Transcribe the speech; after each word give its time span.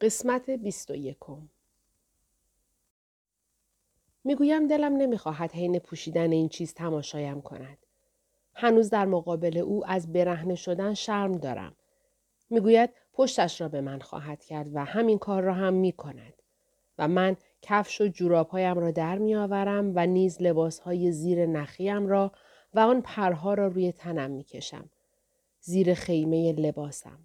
قسمت 0.00 0.50
بیست 0.50 0.90
و 0.90 0.94
یکم 0.94 1.48
می‌گویم 4.24 4.66
دلم 4.66 4.96
نمی‌خواهد 4.96 5.52
حین 5.52 5.78
پوشیدن 5.78 6.32
این 6.32 6.48
چیز 6.48 6.74
تماشایم 6.74 7.40
کند. 7.40 7.78
هنوز 8.54 8.90
در 8.90 9.06
مقابل 9.06 9.58
او 9.58 9.86
از 9.86 10.12
برهنه 10.12 10.54
شدن 10.54 10.94
شرم 10.94 11.32
دارم. 11.32 11.76
می‌گوید 12.50 12.90
پشتش 13.12 13.60
را 13.60 13.68
به 13.68 13.80
من 13.80 13.98
خواهد 13.98 14.44
کرد 14.44 14.70
و 14.74 14.84
همین 14.84 15.18
کار 15.18 15.42
را 15.42 15.54
هم 15.54 15.74
می 15.74 15.92
کند. 15.92 16.34
و 16.98 17.08
من 17.08 17.36
کفش 17.62 18.00
و 18.00 18.08
جورابهایم 18.08 18.78
را 18.78 18.90
در 18.90 19.18
می 19.18 19.34
آورم 19.34 19.92
و 19.94 20.06
نیز 20.06 20.42
لباسهای 20.42 21.12
زیر 21.12 21.46
نخیم 21.46 22.06
را 22.06 22.32
و 22.74 22.80
آن 22.80 23.00
پرها 23.00 23.54
را 23.54 23.66
روی 23.66 23.92
تنم 23.92 24.30
می 24.30 24.44
کشم. 24.44 24.90
زیر 25.60 25.94
خیمه 25.94 26.52
لباسم. 26.52 27.18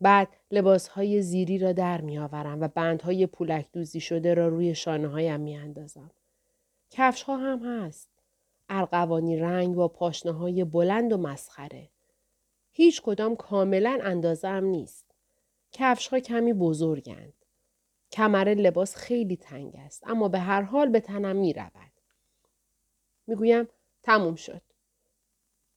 بعد 0.00 0.28
لباسهای 0.50 1.22
زیری 1.22 1.58
را 1.58 1.72
در 1.72 2.00
می 2.00 2.18
آورم 2.18 2.60
و 2.60 2.68
بندهای 2.68 3.26
پولک 3.26 3.72
دوزی 3.72 4.00
شده 4.00 4.34
را 4.34 4.48
روی 4.48 4.74
شانه 4.74 5.08
هایم 5.08 5.40
می 5.40 5.56
اندازم. 5.56 6.10
کفش 6.90 7.22
ها 7.22 7.36
هم 7.36 7.58
هست. 7.64 8.10
ارغوانی 8.68 9.36
رنگ 9.36 9.74
با 9.74 9.88
پاشنه 9.88 10.32
های 10.32 10.64
بلند 10.64 11.12
و 11.12 11.16
مسخره. 11.16 11.88
هیچ 12.72 13.02
کدام 13.02 13.36
کاملا 13.36 13.98
اندازه 14.02 14.48
هم 14.48 14.64
نیست. 14.64 15.14
کفش 15.72 16.08
ها 16.08 16.20
کمی 16.20 16.52
بزرگند. 16.52 17.32
کمر 18.12 18.54
لباس 18.54 18.96
خیلی 18.96 19.36
تنگ 19.36 19.76
است 19.76 20.02
اما 20.06 20.28
به 20.28 20.38
هر 20.38 20.62
حال 20.62 20.88
به 20.88 21.00
تنم 21.00 21.36
می 21.36 21.52
رود. 21.52 21.92
می 23.26 23.34
گویم 23.34 23.68
تموم 24.02 24.34
شد. 24.34 24.62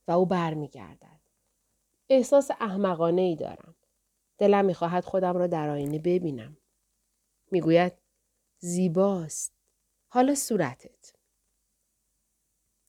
و 0.07 0.11
او 0.11 0.25
برمیگردد. 0.25 1.19
احساس 2.09 2.51
احمقانه 2.51 3.21
ای 3.21 3.35
دارم. 3.35 3.75
دلم 4.39 4.66
می‌خواهد 4.66 5.05
خودم 5.05 5.38
را 5.38 5.48
در 5.48 5.70
آینه 5.70 5.99
ببینم. 5.99 6.57
می‌گوید 7.52 7.93
زیباست. 8.59 9.53
حالا 10.08 10.36
صورتت. 10.36 11.13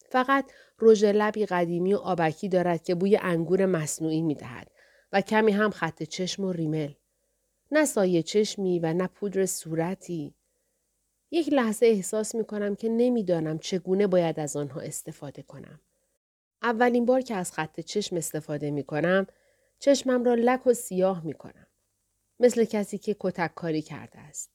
فقط 0.09 0.53
رژ 0.79 1.05
لبی 1.05 1.47
قدیمی 1.47 1.95
و 1.95 1.97
آبکی 1.97 2.49
دارد 2.49 2.85
که 2.85 2.95
بوی 2.95 3.17
انگور 3.17 3.67
مصنوعی 3.67 4.23
می‌دهد 4.23 4.71
و 5.13 5.21
کمی 5.21 5.53
هم 5.53 5.71
خط 5.71 6.03
چشم 6.03 6.45
و 6.45 6.53
ریمل. 6.53 6.93
نه 7.71 7.85
سایه 7.85 8.23
چشمی 8.23 8.79
و 8.79 8.93
نه 8.93 9.07
پودر 9.07 9.47
صورتی. 9.47 10.35
یک 11.31 11.53
لحظه 11.53 11.87
احساس 11.87 12.35
می 12.35 12.45
کنم 12.45 12.77
که 12.77 12.89
نمی‌دانم 12.89 13.59
چگونه 13.59 14.07
باید 14.07 14.41
از 14.41 14.57
آنها 14.57 14.81
استفاده 14.81 15.43
کنم. 15.43 15.81
اولین 16.63 17.07
بار 17.07 17.21
که 17.21 17.35
از 17.35 17.53
خط 17.53 17.81
چشم 17.81 18.17
استفاده 18.17 18.71
می 18.71 18.85
کنم 18.85 19.27
چشمم 19.81 20.25
را 20.25 20.35
لک 20.35 20.67
و 20.67 20.75
سیاه 20.75 21.25
می 21.25 21.33
کنم. 21.33 21.67
مثل 22.41 22.65
کسی 22.65 22.99
که 22.99 23.17
کتک 23.21 23.55
کاری 23.55 23.83
کرده 23.83 24.19
است. 24.19 24.51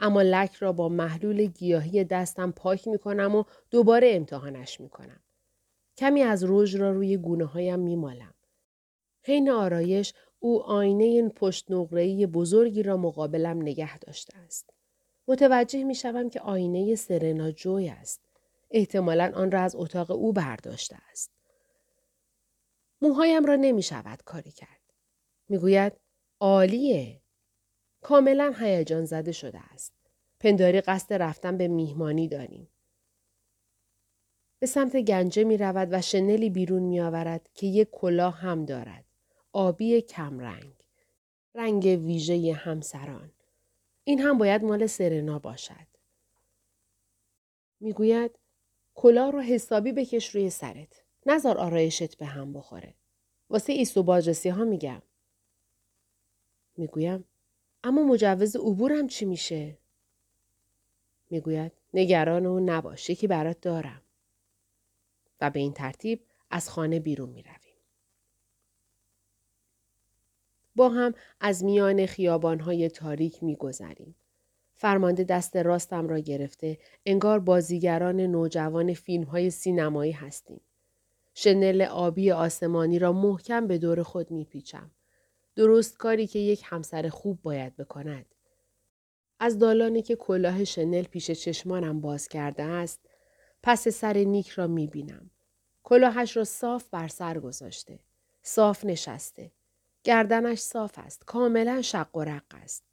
اما 0.00 0.22
لک 0.22 0.54
را 0.54 0.72
با 0.72 0.88
محلول 0.88 1.46
گیاهی 1.46 2.04
دستم 2.04 2.50
پاک 2.50 2.88
می 2.88 2.98
کنم 2.98 3.34
و 3.34 3.44
دوباره 3.70 4.10
امتحانش 4.14 4.80
می 4.80 4.88
کنم. 4.88 5.20
کمی 5.96 6.22
از 6.22 6.44
رژ 6.48 6.76
را 6.76 6.90
روی 6.90 7.16
گونه 7.16 7.44
هایم 7.44 7.78
می 7.78 7.96
مالم. 7.96 8.34
حین 9.22 9.50
آرایش 9.50 10.14
او 10.38 10.62
آینه 10.62 11.28
پشت 11.28 11.70
نقره‌ای 11.70 12.26
بزرگی 12.26 12.82
را 12.82 12.96
مقابلم 12.96 13.62
نگه 13.62 13.98
داشته 13.98 14.38
است. 14.38 14.70
متوجه 15.28 15.84
می 15.84 15.94
شوم 15.94 16.30
که 16.30 16.40
آینه 16.40 16.94
سرنا 16.94 17.50
جوی 17.50 17.88
است. 17.88 18.20
احتمالا 18.70 19.32
آن 19.34 19.50
را 19.50 19.60
از 19.60 19.76
اتاق 19.76 20.10
او 20.10 20.32
برداشته 20.32 20.96
است. 21.10 21.35
موهایم 23.06 23.44
را 23.44 23.56
نمی 23.56 23.82
شود 23.82 24.22
کاری 24.22 24.50
کرد. 24.50 24.92
می‌گوید 25.48 25.92
عالیه. 26.40 27.20
کاملا 28.00 28.54
هیجان 28.58 29.04
زده 29.04 29.32
شده 29.32 29.58
است. 29.58 29.92
پنداری 30.40 30.80
قصد 30.80 31.14
رفتن 31.14 31.56
به 31.56 31.68
میهمانی 31.68 32.28
داریم. 32.28 32.68
به 34.58 34.66
سمت 34.66 34.96
گنجه 34.96 35.44
می 35.44 35.56
رود 35.56 35.88
و 35.92 36.02
شنلی 36.02 36.50
بیرون 36.50 36.82
می 36.82 37.00
آورد 37.00 37.48
که 37.54 37.66
یک 37.66 37.88
کلاه 37.90 38.34
هم 38.34 38.64
دارد. 38.64 39.04
آبی 39.52 40.00
کمرنگ. 40.00 40.74
رنگ 41.54 41.84
ویژه 41.84 42.52
همسران. 42.52 43.32
این 44.04 44.20
هم 44.20 44.38
باید 44.38 44.64
مال 44.64 44.86
سرنا 44.86 45.38
باشد. 45.38 45.86
می‌گوید 47.80 48.38
کلاه 48.94 49.30
رو 49.30 49.40
حسابی 49.40 49.92
بکش 49.92 50.28
روی 50.28 50.50
سرت. 50.50 51.05
نزار 51.26 51.58
آرایشت 51.58 52.18
به 52.18 52.26
هم 52.26 52.52
بخوره. 52.52 52.94
واسه 53.50 53.72
ایست 53.72 53.98
بازرسی 53.98 54.48
ها 54.48 54.64
میگم. 54.64 55.02
می‌گویم 56.76 57.24
اما 57.84 58.02
مجوز 58.02 58.56
عبورم 58.56 59.06
چی 59.06 59.24
میشه؟ 59.24 59.78
می‌گوید 61.30 61.72
نگران 61.94 62.46
و 62.46 62.60
نباش 62.60 63.10
یکی 63.10 63.26
برات 63.26 63.60
دارم. 63.60 64.02
و 65.40 65.50
به 65.50 65.60
این 65.60 65.72
ترتیب 65.72 66.22
از 66.50 66.70
خانه 66.70 67.00
بیرون 67.00 67.28
می 67.28 67.42
رویم. 67.42 67.76
با 70.76 70.88
هم 70.88 71.14
از 71.40 71.64
میان 71.64 72.06
خیابانهای 72.06 72.88
تاریک 72.88 73.42
می 73.42 73.56
گذریم. 73.56 74.14
فرمانده 74.74 75.24
دست 75.24 75.56
راستم 75.56 76.08
را 76.08 76.18
گرفته 76.18 76.78
انگار 77.06 77.40
بازیگران 77.40 78.20
نوجوان 78.20 78.94
فیلم 78.94 79.24
های 79.24 79.50
سینمایی 79.50 80.12
هستیم. 80.12 80.60
شنل 81.38 81.82
آبی 81.82 82.32
آسمانی 82.32 82.98
را 82.98 83.12
محکم 83.12 83.66
به 83.66 83.78
دور 83.78 84.02
خود 84.02 84.30
میپیچم. 84.30 84.90
درست 85.56 85.96
کاری 85.96 86.26
که 86.26 86.38
یک 86.38 86.62
همسر 86.64 87.08
خوب 87.08 87.42
باید 87.42 87.76
بکند. 87.76 88.26
از 89.40 89.58
دالانی 89.58 90.02
که 90.02 90.16
کلاه 90.16 90.64
شنل 90.64 91.02
پیش 91.02 91.30
چشمانم 91.30 92.00
باز 92.00 92.28
کرده 92.28 92.62
است، 92.62 93.00
پس 93.62 93.88
سر 93.88 94.16
نیک 94.16 94.48
را 94.48 94.66
می 94.66 94.86
بینم. 94.86 95.30
کلاهش 95.82 96.36
را 96.36 96.44
صاف 96.44 96.84
بر 96.90 97.08
سر 97.08 97.38
گذاشته. 97.38 97.98
صاف 98.42 98.84
نشسته. 98.84 99.50
گردنش 100.04 100.58
صاف 100.58 100.98
است. 100.98 101.24
کاملا 101.24 101.82
شق 101.82 102.16
و 102.16 102.24
رق 102.24 102.54
است. 102.62 102.84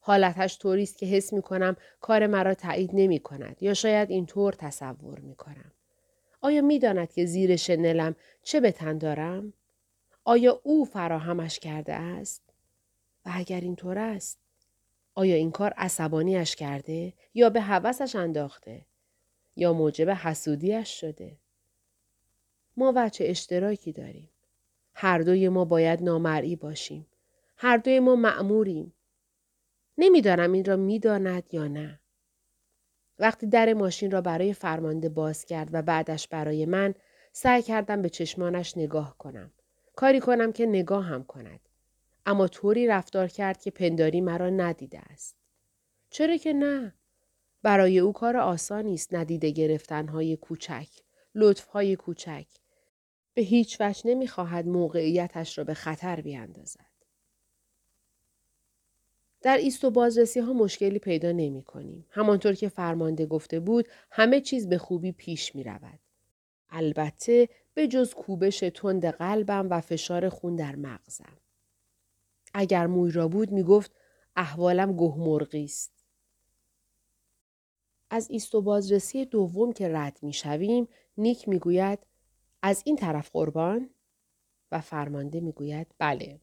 حالتش 0.00 0.58
طوری 0.58 0.82
است 0.82 0.98
که 0.98 1.06
حس 1.06 1.32
می 1.32 1.42
کنم 1.42 1.76
کار 2.00 2.26
مرا 2.26 2.54
تایید 2.54 2.90
نمی 2.92 3.18
کند 3.18 3.56
یا 3.62 3.74
شاید 3.74 4.10
اینطور 4.10 4.52
تصور 4.52 5.18
می 5.18 5.34
کنم. 5.34 5.72
آیا 6.40 6.62
می 6.62 6.78
داند 6.78 7.12
که 7.12 7.24
زیر 7.24 7.56
شنلم 7.56 8.16
چه 8.42 8.60
به 8.60 8.72
تن 8.72 8.98
دارم؟ 8.98 9.52
آیا 10.24 10.60
او 10.62 10.84
فراهمش 10.84 11.58
کرده 11.58 11.94
است؟ 11.94 12.42
و 13.26 13.30
اگر 13.34 13.60
اینطور 13.60 13.98
است 13.98 14.38
آیا 15.14 15.36
این 15.36 15.50
کار 15.50 15.72
عصبانیش 15.76 16.56
کرده 16.56 17.12
یا 17.34 17.50
به 17.50 17.60
هوسش 17.60 18.16
انداخته 18.16 18.86
یا 19.56 19.72
موجب 19.72 20.10
حسودیش 20.10 21.00
شده؟ 21.00 21.36
ما 22.76 22.92
وچه 22.96 23.24
اشتراکی 23.28 23.92
داریم. 23.92 24.28
هر 24.94 25.18
دوی 25.18 25.48
ما 25.48 25.64
باید 25.64 26.02
نامرئی 26.02 26.56
باشیم. 26.56 27.06
هر 27.56 27.76
دوی 27.76 28.00
ما 28.00 28.16
مأموریم. 28.16 28.92
نمی‌دانم 29.98 30.52
این 30.52 30.64
را 30.64 30.76
می‌داند 30.76 31.54
یا 31.54 31.68
نه. 31.68 32.00
وقتی 33.18 33.46
در 33.46 33.74
ماشین 33.74 34.10
را 34.10 34.20
برای 34.20 34.52
فرمانده 34.52 35.08
باز 35.08 35.44
کرد 35.44 35.68
و 35.72 35.82
بعدش 35.82 36.28
برای 36.28 36.66
من 36.66 36.94
سعی 37.32 37.62
کردم 37.62 38.02
به 38.02 38.08
چشمانش 38.08 38.76
نگاه 38.76 39.18
کنم. 39.18 39.52
کاری 39.96 40.20
کنم 40.20 40.52
که 40.52 40.66
نگاه 40.66 41.04
هم 41.04 41.24
کند. 41.24 41.60
اما 42.26 42.48
طوری 42.48 42.86
رفتار 42.86 43.28
کرد 43.28 43.60
که 43.60 43.70
پنداری 43.70 44.20
مرا 44.20 44.50
ندیده 44.50 44.98
است. 44.98 45.36
چرا 46.10 46.36
که 46.36 46.52
نه؟ 46.52 46.94
برای 47.62 47.98
او 47.98 48.12
کار 48.12 48.36
آسانی 48.36 48.94
است 48.94 49.14
ندیده 49.14 49.50
گرفتنهای 49.50 50.36
کوچک، 50.36 50.88
لطفهای 51.34 51.96
کوچک. 51.96 52.46
به 53.34 53.42
هیچ 53.42 53.80
وجه 53.80 54.10
نمی‌خواهد 54.10 54.66
موقعیتش 54.66 55.58
را 55.58 55.64
به 55.64 55.74
خطر 55.74 56.20
بیاندازد. 56.20 56.87
در 59.40 59.56
ایست 59.56 59.84
و 59.84 59.90
بازرسی 59.90 60.40
ها 60.40 60.52
مشکلی 60.52 60.98
پیدا 60.98 61.32
نمی 61.32 61.62
کنیم. 61.62 62.06
همانطور 62.10 62.54
که 62.54 62.68
فرمانده 62.68 63.26
گفته 63.26 63.60
بود 63.60 63.88
همه 64.10 64.40
چیز 64.40 64.68
به 64.68 64.78
خوبی 64.78 65.12
پیش 65.12 65.54
می 65.54 65.64
رود. 65.64 65.98
البته 66.70 67.48
به 67.74 67.88
جز 67.88 68.14
کوبش 68.14 68.58
تند 68.58 69.06
قلبم 69.06 69.66
و 69.70 69.80
فشار 69.80 70.28
خون 70.28 70.56
در 70.56 70.76
مغزم. 70.76 71.36
اگر 72.54 72.86
موی 72.86 73.10
را 73.10 73.28
بود 73.28 73.50
می 73.50 73.62
گفت 73.62 73.92
احوالم 74.36 74.96
گهمرغی 74.96 75.64
است. 75.64 75.92
از 78.10 78.30
ایست 78.30 78.54
و 78.54 78.62
بازرسی 78.62 79.24
دوم 79.24 79.72
که 79.72 79.88
رد 79.88 80.18
می 80.22 80.32
شویم 80.32 80.88
نیک 81.18 81.48
می 81.48 81.58
گوید 81.58 81.98
از 82.62 82.82
این 82.84 82.96
طرف 82.96 83.30
قربان 83.32 83.90
و 84.72 84.80
فرمانده 84.80 85.40
می 85.40 85.52
گوید 85.52 85.86
بله. 85.98 86.40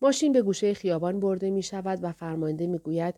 ماشین 0.00 0.32
به 0.32 0.42
گوشه 0.42 0.74
خیابان 0.74 1.20
برده 1.20 1.50
می 1.50 1.62
شود 1.62 1.98
و 2.02 2.12
فرمانده 2.12 2.66
می 2.66 2.78
گوید 2.78 3.14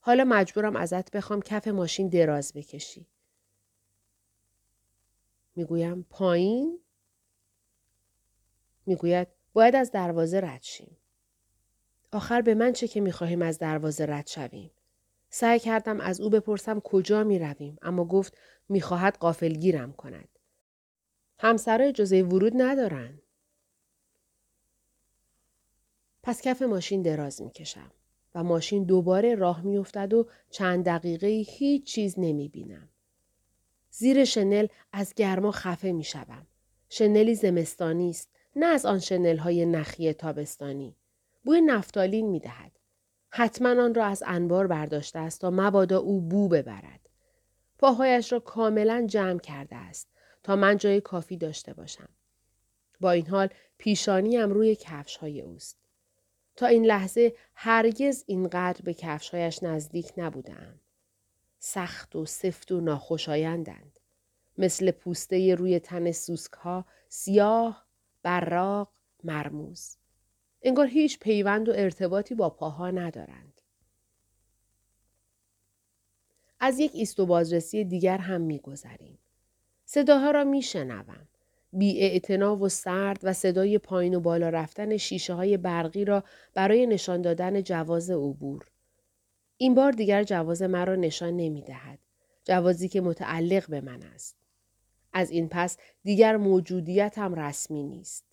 حالا 0.00 0.24
مجبورم 0.24 0.76
ازت 0.76 1.10
بخوام 1.10 1.42
کف 1.42 1.68
ماشین 1.68 2.08
دراز 2.08 2.52
بکشی. 2.52 3.06
می‌گویم 5.56 6.06
پایین؟ 6.10 6.78
می‌گوید 8.86 9.28
باید 9.52 9.76
از 9.76 9.90
دروازه 9.90 10.40
رد 10.40 10.62
شیم. 10.62 10.96
آخر 12.12 12.42
به 12.42 12.54
من 12.54 12.72
چه 12.72 12.88
که 12.88 13.00
می‌خواهیم 13.00 13.42
از 13.42 13.58
دروازه 13.58 14.06
رد 14.06 14.26
شویم؟ 14.26 14.70
سعی 15.30 15.58
کردم 15.58 16.00
از 16.00 16.20
او 16.20 16.30
بپرسم 16.30 16.80
کجا 16.80 17.24
می 17.24 17.38
رویم 17.38 17.78
اما 17.82 18.04
گفت 18.04 18.38
می‌خواهد 18.68 19.16
قافلگیرم 19.16 19.92
کند. 19.92 20.28
همسرای 21.38 21.92
جزه 21.92 22.22
ورود 22.22 22.52
ندارن. 22.56 23.18
پس 26.26 26.42
کف 26.42 26.62
ماشین 26.62 27.02
دراز 27.02 27.42
می‌کشم 27.42 27.90
و 28.34 28.44
ماشین 28.44 28.84
دوباره 28.84 29.34
راه 29.34 29.60
میافتد 29.60 30.14
و 30.14 30.28
چند 30.50 30.84
دقیقه 30.84 31.26
هیچ 31.26 31.84
چیز 31.84 32.14
نمی 32.18 32.48
بینم. 32.48 32.88
زیر 33.90 34.24
شنل 34.24 34.66
از 34.92 35.14
گرما 35.14 35.50
خفه 35.50 35.92
می 35.92 36.04
شدم. 36.04 36.46
شنلی 36.88 37.34
زمستانی 37.34 38.10
است 38.10 38.28
نه 38.56 38.66
از 38.66 38.86
آن 38.86 38.98
شنل 38.98 39.36
های 39.36 39.66
نخی 39.66 40.12
تابستانی. 40.12 40.96
بوی 41.44 41.60
نفتالین 41.60 42.30
می 42.30 42.40
دهد. 42.40 42.72
حتما 43.28 43.82
آن 43.82 43.94
را 43.94 44.04
از 44.04 44.22
انبار 44.26 44.66
برداشته 44.66 45.18
است 45.18 45.40
تا 45.40 45.50
مبادا 45.50 45.98
او 45.98 46.20
بو 46.20 46.48
ببرد. 46.48 47.00
پاهایش 47.78 48.32
را 48.32 48.40
کاملا 48.40 49.06
جمع 49.08 49.38
کرده 49.38 49.76
است 49.76 50.08
تا 50.42 50.56
من 50.56 50.76
جای 50.76 51.00
کافی 51.00 51.36
داشته 51.36 51.72
باشم. 51.72 52.08
با 53.00 53.10
این 53.10 53.26
حال 53.26 53.48
پیشانیم 53.78 54.50
روی 54.50 54.76
کفش 54.76 55.16
های 55.16 55.40
اوست. 55.40 55.85
تا 56.56 56.66
این 56.66 56.86
لحظه 56.86 57.34
هرگز 57.54 58.24
اینقدر 58.26 58.82
به 58.82 58.94
کفشهایش 58.94 59.62
نزدیک 59.62 60.12
نبودم. 60.16 60.80
سخت 61.58 62.16
و 62.16 62.26
سفت 62.26 62.72
و 62.72 62.80
ناخوشایندند. 62.80 64.00
مثل 64.58 64.90
پوسته 64.90 65.54
روی 65.54 65.78
تن 65.78 66.12
سوسک 66.12 66.52
ها 66.52 66.84
سیاه، 67.08 67.86
براق، 68.22 68.92
مرموز. 69.24 69.96
انگار 70.62 70.86
هیچ 70.86 71.18
پیوند 71.18 71.68
و 71.68 71.72
ارتباطی 71.76 72.34
با 72.34 72.50
پاها 72.50 72.90
ندارند. 72.90 73.60
از 76.60 76.78
یک 76.78 76.90
ایست 76.94 77.20
و 77.20 77.26
بازرسی 77.26 77.84
دیگر 77.84 78.18
هم 78.18 78.40
میگذریم. 78.40 79.18
صداها 79.84 80.30
را 80.30 80.44
میشنوم. 80.44 81.28
بی 81.78 82.20
و 82.38 82.68
سرد 82.68 83.20
و 83.22 83.32
صدای 83.32 83.78
پایین 83.78 84.14
و 84.14 84.20
بالا 84.20 84.48
رفتن 84.48 84.96
شیشه 84.96 85.34
های 85.34 85.56
برقی 85.56 86.04
را 86.04 86.24
برای 86.54 86.86
نشان 86.86 87.22
دادن 87.22 87.62
جواز 87.62 88.10
عبور. 88.10 88.66
این 89.56 89.74
بار 89.74 89.92
دیگر 89.92 90.24
جواز 90.24 90.62
مرا 90.62 90.94
نشان 90.94 91.36
نمی 91.36 91.62
دهد. 91.62 91.98
جوازی 92.44 92.88
که 92.88 93.00
متعلق 93.00 93.70
به 93.70 93.80
من 93.80 94.02
است. 94.02 94.36
از 95.12 95.30
این 95.30 95.48
پس 95.48 95.76
دیگر 96.04 96.36
موجودیتم 96.36 97.34
رسمی 97.34 97.82
نیست. 97.82 98.24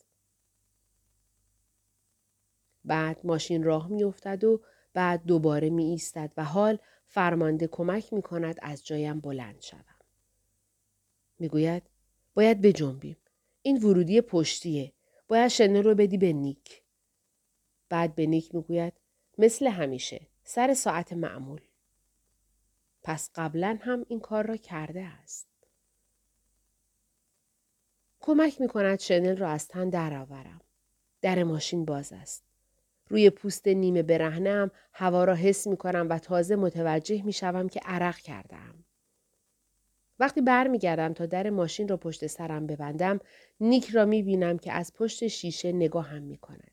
بعد 2.85 3.19
ماشین 3.23 3.63
راه 3.63 3.87
می 3.87 4.03
افتد 4.03 4.43
و 4.43 4.61
بعد 4.93 5.25
دوباره 5.25 5.69
می 5.69 5.85
ایستد 5.85 6.33
و 6.37 6.43
حال 6.43 6.77
فرمانده 7.07 7.67
کمک 7.67 8.13
می 8.13 8.21
کند 8.21 8.55
از 8.61 8.85
جایم 8.85 9.19
بلند 9.19 9.61
شوم. 9.61 9.79
می 11.39 11.47
گوید 11.47 11.83
باید 12.33 12.61
بجنبیم. 12.61 13.17
این 13.63 13.77
ورودی 13.77 14.21
پشتیه. 14.21 14.93
باید 15.27 15.47
شنل 15.47 15.83
رو 15.83 15.95
بدی 15.95 16.17
به 16.17 16.33
نیک. 16.33 16.83
بعد 17.89 18.15
به 18.15 18.25
نیک 18.25 18.55
می‌گوید 18.55 18.93
مثل 19.37 19.67
همیشه 19.67 20.27
سر 20.43 20.73
ساعت 20.73 21.13
معمول. 21.13 21.61
پس 23.03 23.29
قبلا 23.35 23.77
هم 23.81 24.05
این 24.07 24.19
کار 24.19 24.45
را 24.45 24.57
کرده 24.57 25.03
است. 25.03 25.47
کمک 28.19 28.61
می 28.61 28.67
کند 28.67 28.99
شنل 28.99 29.37
را 29.37 29.49
از 29.49 29.67
تن 29.67 29.89
درآورم. 29.89 30.61
در 31.21 31.43
ماشین 31.43 31.85
باز 31.85 32.13
است. 32.13 32.43
روی 33.09 33.29
پوست 33.29 33.67
نیمه 33.67 34.03
برهنم 34.03 34.71
هوا 34.93 35.23
را 35.23 35.35
حس 35.35 35.67
می 35.67 35.77
کنم 35.77 36.07
و 36.09 36.19
تازه 36.19 36.55
متوجه 36.55 37.21
می 37.21 37.33
شوم 37.33 37.69
که 37.69 37.79
عرق 37.85 38.17
کردم. 38.17 38.85
وقتی 40.23 40.41
برمیگردم 40.41 41.13
تا 41.13 41.25
در 41.25 41.49
ماشین 41.49 41.87
را 41.87 41.97
پشت 41.97 42.27
سرم 42.27 42.67
ببندم 42.67 43.19
نیک 43.59 43.89
را 43.89 44.05
می 44.05 44.23
بینم 44.23 44.57
که 44.57 44.71
از 44.73 44.93
پشت 44.93 45.27
شیشه 45.27 45.71
نگاه 45.71 46.07
هم 46.07 46.21
می 46.21 46.37
کند. 46.37 46.71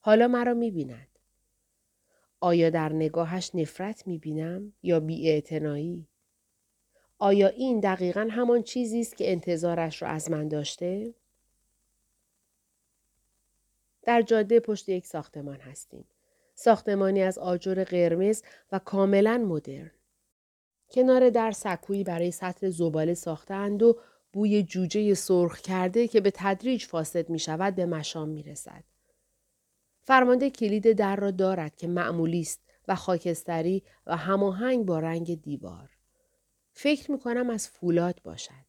حالا 0.00 0.28
مرا 0.28 0.54
می 0.54 0.70
بیند. 0.70 1.18
آیا 2.40 2.70
در 2.70 2.92
نگاهش 2.92 3.50
نفرت 3.54 4.06
می 4.06 4.18
بینم 4.18 4.72
یا 4.82 5.00
بیاعتنایی؟ 5.00 6.08
آیا 7.18 7.48
این 7.48 7.80
دقیقا 7.80 8.28
همان 8.30 8.62
چیزی 8.62 9.00
است 9.00 9.16
که 9.16 9.32
انتظارش 9.32 10.02
را 10.02 10.08
از 10.08 10.30
من 10.30 10.48
داشته؟ 10.48 11.14
در 14.02 14.22
جاده 14.22 14.60
پشت 14.60 14.88
یک 14.88 15.06
ساختمان 15.06 15.60
هستیم. 15.60 16.04
ساختمانی 16.54 17.22
از 17.22 17.38
آجر 17.38 17.84
قرمز 17.84 18.42
و 18.72 18.78
کاملا 18.78 19.38
مدرن. 19.38 19.90
کنار 20.92 21.30
در 21.30 21.50
سکویی 21.50 22.04
برای 22.04 22.30
سطل 22.30 22.70
زباله 22.70 23.14
ساختند 23.14 23.82
و 23.82 23.98
بوی 24.32 24.62
جوجه 24.62 25.14
سرخ 25.14 25.60
کرده 25.60 26.08
که 26.08 26.20
به 26.20 26.32
تدریج 26.34 26.84
فاسد 26.84 27.30
می 27.30 27.38
شود 27.38 27.74
به 27.74 27.86
مشام 27.86 28.28
می 28.28 28.42
رسد. 28.42 28.84
فرمانده 30.04 30.50
کلید 30.50 30.92
در 30.92 31.16
را 31.16 31.30
دارد 31.30 31.76
که 31.76 31.86
معمولی 31.86 32.40
است 32.40 32.60
و 32.88 32.94
خاکستری 32.94 33.82
و 34.06 34.16
هماهنگ 34.16 34.86
با 34.86 34.98
رنگ 34.98 35.42
دیوار. 35.42 35.90
فکر 36.72 37.10
می 37.10 37.18
کنم 37.18 37.50
از 37.50 37.68
فولاد 37.68 38.20
باشد. 38.24 38.64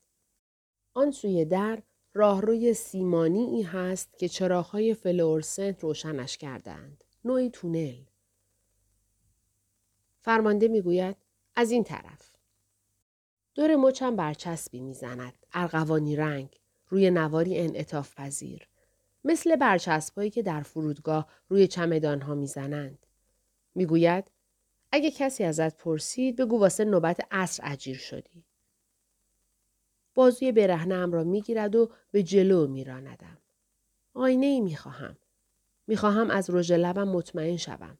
آن 0.94 1.12
سوی 1.12 1.46
در 1.46 1.84
راهروی 2.14 2.74
سیمانی 2.74 3.44
ای 3.44 3.62
هست 3.62 4.18
که 4.18 4.28
چراغهای 4.28 4.94
فلورسنت 4.94 5.84
روشنش 5.84 6.38
کردند. 6.38 7.04
نوعی 7.25 7.50
تونل. 7.50 8.04
فرمانده 10.20 10.68
می‌گوید 10.68 11.16
از 11.55 11.71
این 11.71 11.83
طرف. 11.83 12.31
دور 13.55 13.75
مچم 13.75 14.15
برچسبی 14.15 14.81
می‌زند. 14.81 15.33
ارغوانی 15.53 16.15
رنگ. 16.15 16.59
روی 16.89 17.11
نواری 17.11 17.59
انعطاف 17.59 18.15
پذیر. 18.15 18.67
مثل 19.23 19.55
برچسبهایی 19.55 20.29
که 20.29 20.41
در 20.41 20.61
فرودگاه 20.61 21.27
روی 21.50 21.67
چمدانها 21.67 22.35
می‌زنند. 22.35 23.05
می‌گوید 23.75 24.31
اگه 24.91 25.11
کسی 25.11 25.44
ازت 25.44 25.77
پرسید 25.77 26.35
بگو 26.35 26.59
واسه 26.59 26.85
نوبت 26.85 27.27
عصر 27.31 27.63
اجیر 27.65 27.97
شدی. 27.97 28.45
بازوی 30.15 30.51
برهنم 30.51 31.11
را 31.11 31.23
می‌گیرد 31.23 31.75
و 31.75 31.91
به 32.11 32.23
جلو 32.23 32.67
میراندم. 32.67 33.38
آینه 34.13 34.45
ای 34.45 34.61
می‌خواهم. 34.61 35.17
می‌خواهم 35.88 36.29
از 36.29 36.50
رژ 36.50 36.71
لبم 36.71 37.07
مطمئن 37.07 37.57
شوم. 37.57 37.97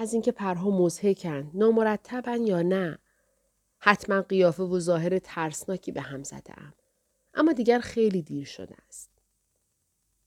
از 0.00 0.12
اینکه 0.12 0.32
پرها 0.32 0.70
مزهکند 0.70 1.50
نامرتبن 1.54 2.42
یا 2.46 2.62
نه 2.62 2.98
حتما 3.78 4.22
قیافه 4.22 4.62
و 4.62 4.78
ظاهر 4.78 5.18
ترسناکی 5.18 5.92
به 5.92 6.00
هم 6.00 6.22
زده 6.22 6.60
ام. 6.60 6.74
اما 7.34 7.52
دیگر 7.52 7.80
خیلی 7.80 8.22
دیر 8.22 8.46
شده 8.46 8.74
است. 8.88 9.10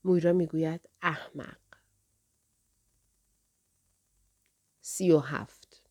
مویرا 0.04 0.32
می‌گوید 0.32 0.80
احمق. 1.02 1.56
سی 4.80 5.10
و 5.10 5.18
هفت 5.18 5.82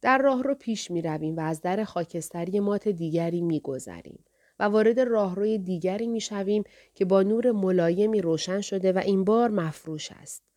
در 0.00 0.18
راه 0.18 0.42
رو 0.42 0.54
پیش 0.54 0.90
می 0.90 1.02
رویم 1.02 1.36
و 1.36 1.40
از 1.40 1.60
در 1.60 1.84
خاکستری 1.84 2.60
مات 2.60 2.88
دیگری 2.88 3.40
می 3.40 3.60
گذریم 3.60 4.24
و 4.58 4.64
وارد 4.64 5.00
راهروی 5.00 5.58
دیگری 5.58 6.06
می 6.06 6.20
شویم 6.20 6.64
که 6.94 7.04
با 7.04 7.22
نور 7.22 7.50
ملایمی 7.50 8.20
روشن 8.20 8.60
شده 8.60 8.92
و 8.92 8.98
این 8.98 9.24
بار 9.24 9.50
مفروش 9.50 10.12
است. 10.12 10.49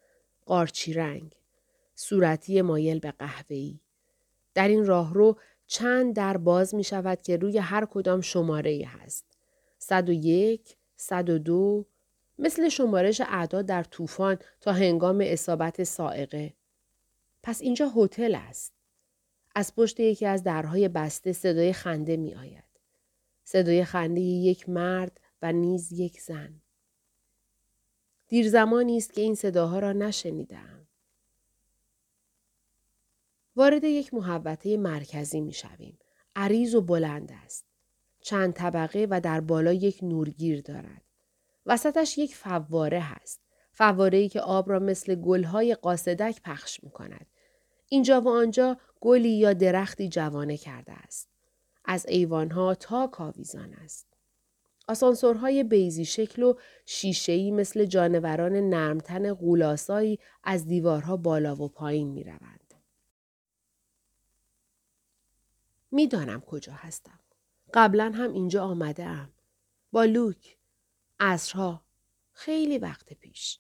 قارچی 0.46 0.94
رنگ. 0.94 1.36
صورتی 1.96 2.62
مایل 2.62 3.00
به 3.00 3.12
قهوه‌ای. 3.12 3.80
در 4.54 4.68
این 4.68 4.86
راهرو 4.86 5.38
چند 5.68 6.16
در 6.16 6.38
باز 6.38 6.76
می 6.76 6.84
شود 6.84 7.22
که 7.22 7.38
روی 7.38 7.58
هر 7.58 7.86
کدام 7.86 8.22
شماره 8.22 8.86
هست. 8.88 9.26
101, 9.78 10.78
102 10.96 11.86
مثل 12.40 12.70
شمارش 12.70 13.22
اعداد 13.22 13.66
در 13.66 13.84
طوفان 13.84 14.38
تا 14.62 14.72
هنگام 14.72 15.22
اصابت 15.24 15.84
سائقه. 15.84 16.54
پس 17.44 17.62
اینجا 17.62 17.92
هتل 17.96 18.36
است. 18.36 18.74
از 19.56 19.76
پشت 19.76 20.00
یکی 20.00 20.26
از 20.26 20.44
درهای 20.44 20.88
بسته 20.88 21.34
صدای 21.34 21.74
خنده 21.74 22.18
می 22.18 22.36
آید. 22.36 22.64
صدای 23.44 23.84
خنده 23.84 24.22
یک 24.22 24.70
مرد 24.70 25.20
و 25.42 25.52
نیز 25.52 25.92
یک 25.92 26.22
زن. 26.22 26.63
دیر 28.34 28.50
زمانی 28.50 28.98
است 28.98 29.14
که 29.14 29.22
این 29.22 29.36
صداها 29.36 29.80
را 29.80 29.92
نشنیدم. 29.92 30.88
وارد 33.56 33.84
یک 33.84 34.14
محوطه 34.14 34.78
مرکزی 34.78 35.42
می 35.42 35.54
شویم. 35.54 36.00
عریض 36.36 36.76
و 36.76 36.82
بلند 36.82 37.32
است. 37.44 37.66
چند 38.22 38.54
طبقه 38.54 39.08
و 39.10 39.22
در 39.22 39.42
بالا 39.42 39.74
یک 39.74 40.00
نورگیر 40.04 40.62
دارد. 40.62 41.02
وسطش 41.66 42.18
یک 42.18 42.36
فواره 42.36 43.00
هست. 43.00 43.42
فواره 43.74 44.18
ای 44.18 44.30
که 44.30 44.42
آب 44.42 44.70
را 44.70 44.80
مثل 44.80 45.16
گلهای 45.16 45.76
قاصدک 45.76 46.42
پخش 46.42 46.84
می 46.84 46.92
کند. 46.92 47.26
اینجا 47.90 48.22
و 48.22 48.30
آنجا 48.30 48.78
گلی 49.02 49.38
یا 49.38 49.54
درختی 49.54 50.10
جوانه 50.10 50.58
کرده 50.58 50.94
است. 50.94 51.30
از 51.86 52.06
ایوانها 52.06 52.76
تا 52.76 53.08
کاویزان 53.08 53.74
است. 53.74 54.13
آسانسورهای 54.88 55.64
بیزی 55.64 56.06
شکل 56.06 56.44
و 56.44 56.54
شیشه‌ای 56.86 57.52
مثل 57.52 57.86
جانوران 57.86 58.54
نرمتن 58.54 59.34
غولاسایی 59.34 60.20
از 60.44 60.68
دیوارها 60.68 61.18
بالا 61.18 61.56
و 61.56 61.70
پایین 61.70 62.12
می 62.12 62.24
روند. 62.24 62.74
می‌دانم 65.92 66.42
کجا 66.42 66.74
هستم. 66.74 67.20
قبلا 67.74 68.12
هم 68.16 68.34
اینجا 68.34 68.64
آمده 68.64 69.06
ام. 69.06 69.34
با 69.92 70.06
لوک. 70.06 70.58
عصرها. 71.20 71.86
خیلی 72.32 72.78
وقت 72.78 73.14
پیش. 73.14 73.60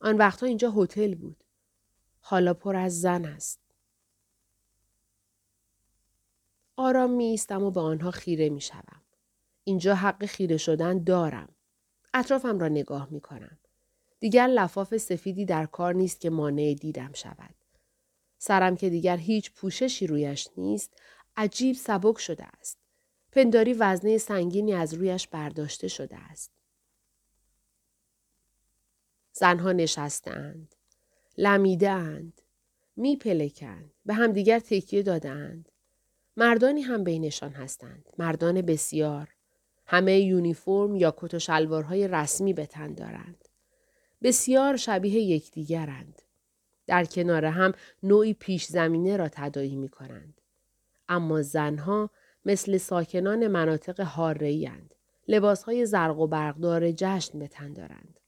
آن 0.00 0.16
وقتها 0.16 0.46
اینجا 0.46 0.70
هتل 0.76 1.14
بود. 1.14 1.44
حالا 2.20 2.54
پر 2.54 2.76
از 2.76 3.00
زن 3.00 3.24
است. 3.24 3.60
آرام 6.76 7.10
می 7.10 7.24
ایستم 7.24 7.62
و 7.62 7.70
به 7.70 7.80
آنها 7.80 8.10
خیره 8.10 8.48
می 8.48 8.60
شوم. 8.60 9.03
اینجا 9.64 9.94
حق 9.94 10.26
خیره 10.26 10.56
شدن 10.56 11.04
دارم. 11.04 11.54
اطرافم 12.14 12.58
را 12.58 12.68
نگاه 12.68 13.08
می 13.10 13.20
کنم. 13.20 13.58
دیگر 14.20 14.46
لفاف 14.46 14.96
سفیدی 14.96 15.44
در 15.44 15.66
کار 15.66 15.94
نیست 15.94 16.20
که 16.20 16.30
مانع 16.30 16.74
دیدم 16.74 17.12
شود. 17.12 17.54
سرم 18.38 18.76
که 18.76 18.90
دیگر 18.90 19.16
هیچ 19.16 19.52
پوششی 19.52 20.06
رویش 20.06 20.48
نیست 20.56 20.90
عجیب 21.36 21.76
سبک 21.76 22.18
شده 22.18 22.44
است. 22.44 22.78
پنداری 23.32 23.72
وزنه 23.72 24.18
سنگینی 24.18 24.72
از 24.72 24.94
رویش 24.94 25.28
برداشته 25.28 25.88
شده 25.88 26.16
است. 26.16 26.50
زنها 29.32 29.72
نشستند. 29.72 30.74
لمیده 31.38 31.90
اند. 31.90 32.40
می 32.96 33.16
پلکند. 33.16 33.90
به 34.06 34.14
همدیگر 34.14 34.58
تکیه 34.58 35.02
دادند. 35.02 35.68
مردانی 36.36 36.82
هم 36.82 37.04
بینشان 37.04 37.52
هستند. 37.52 38.04
مردان 38.18 38.62
بسیار. 38.62 39.33
همه 39.86 40.20
یونیفرم 40.20 40.96
یا 40.96 41.14
کت 41.16 41.34
و 41.34 41.38
شلوارهای 41.38 42.08
رسمی 42.08 42.52
به 42.52 42.66
تن 42.66 42.94
دارند. 42.94 43.48
بسیار 44.22 44.76
شبیه 44.76 45.20
یکدیگرند. 45.20 46.22
در 46.86 47.04
کنار 47.04 47.44
هم 47.44 47.72
نوعی 48.02 48.34
پیش 48.34 48.64
زمینه 48.64 49.16
را 49.16 49.28
تدایی 49.28 49.76
می 49.76 49.88
کنند. 49.88 50.40
اما 51.08 51.42
زنها 51.42 52.10
مثل 52.44 52.78
ساکنان 52.78 53.46
مناطق 53.46 54.00
حاره‌ای 54.00 54.66
اند. 54.66 54.94
لباسهای 55.28 55.86
زرق 55.86 56.18
و 56.18 56.26
برقدار 56.26 56.92
جشن 56.92 57.38
به 57.38 57.48
تن 57.48 57.72
دارند. 57.72 58.20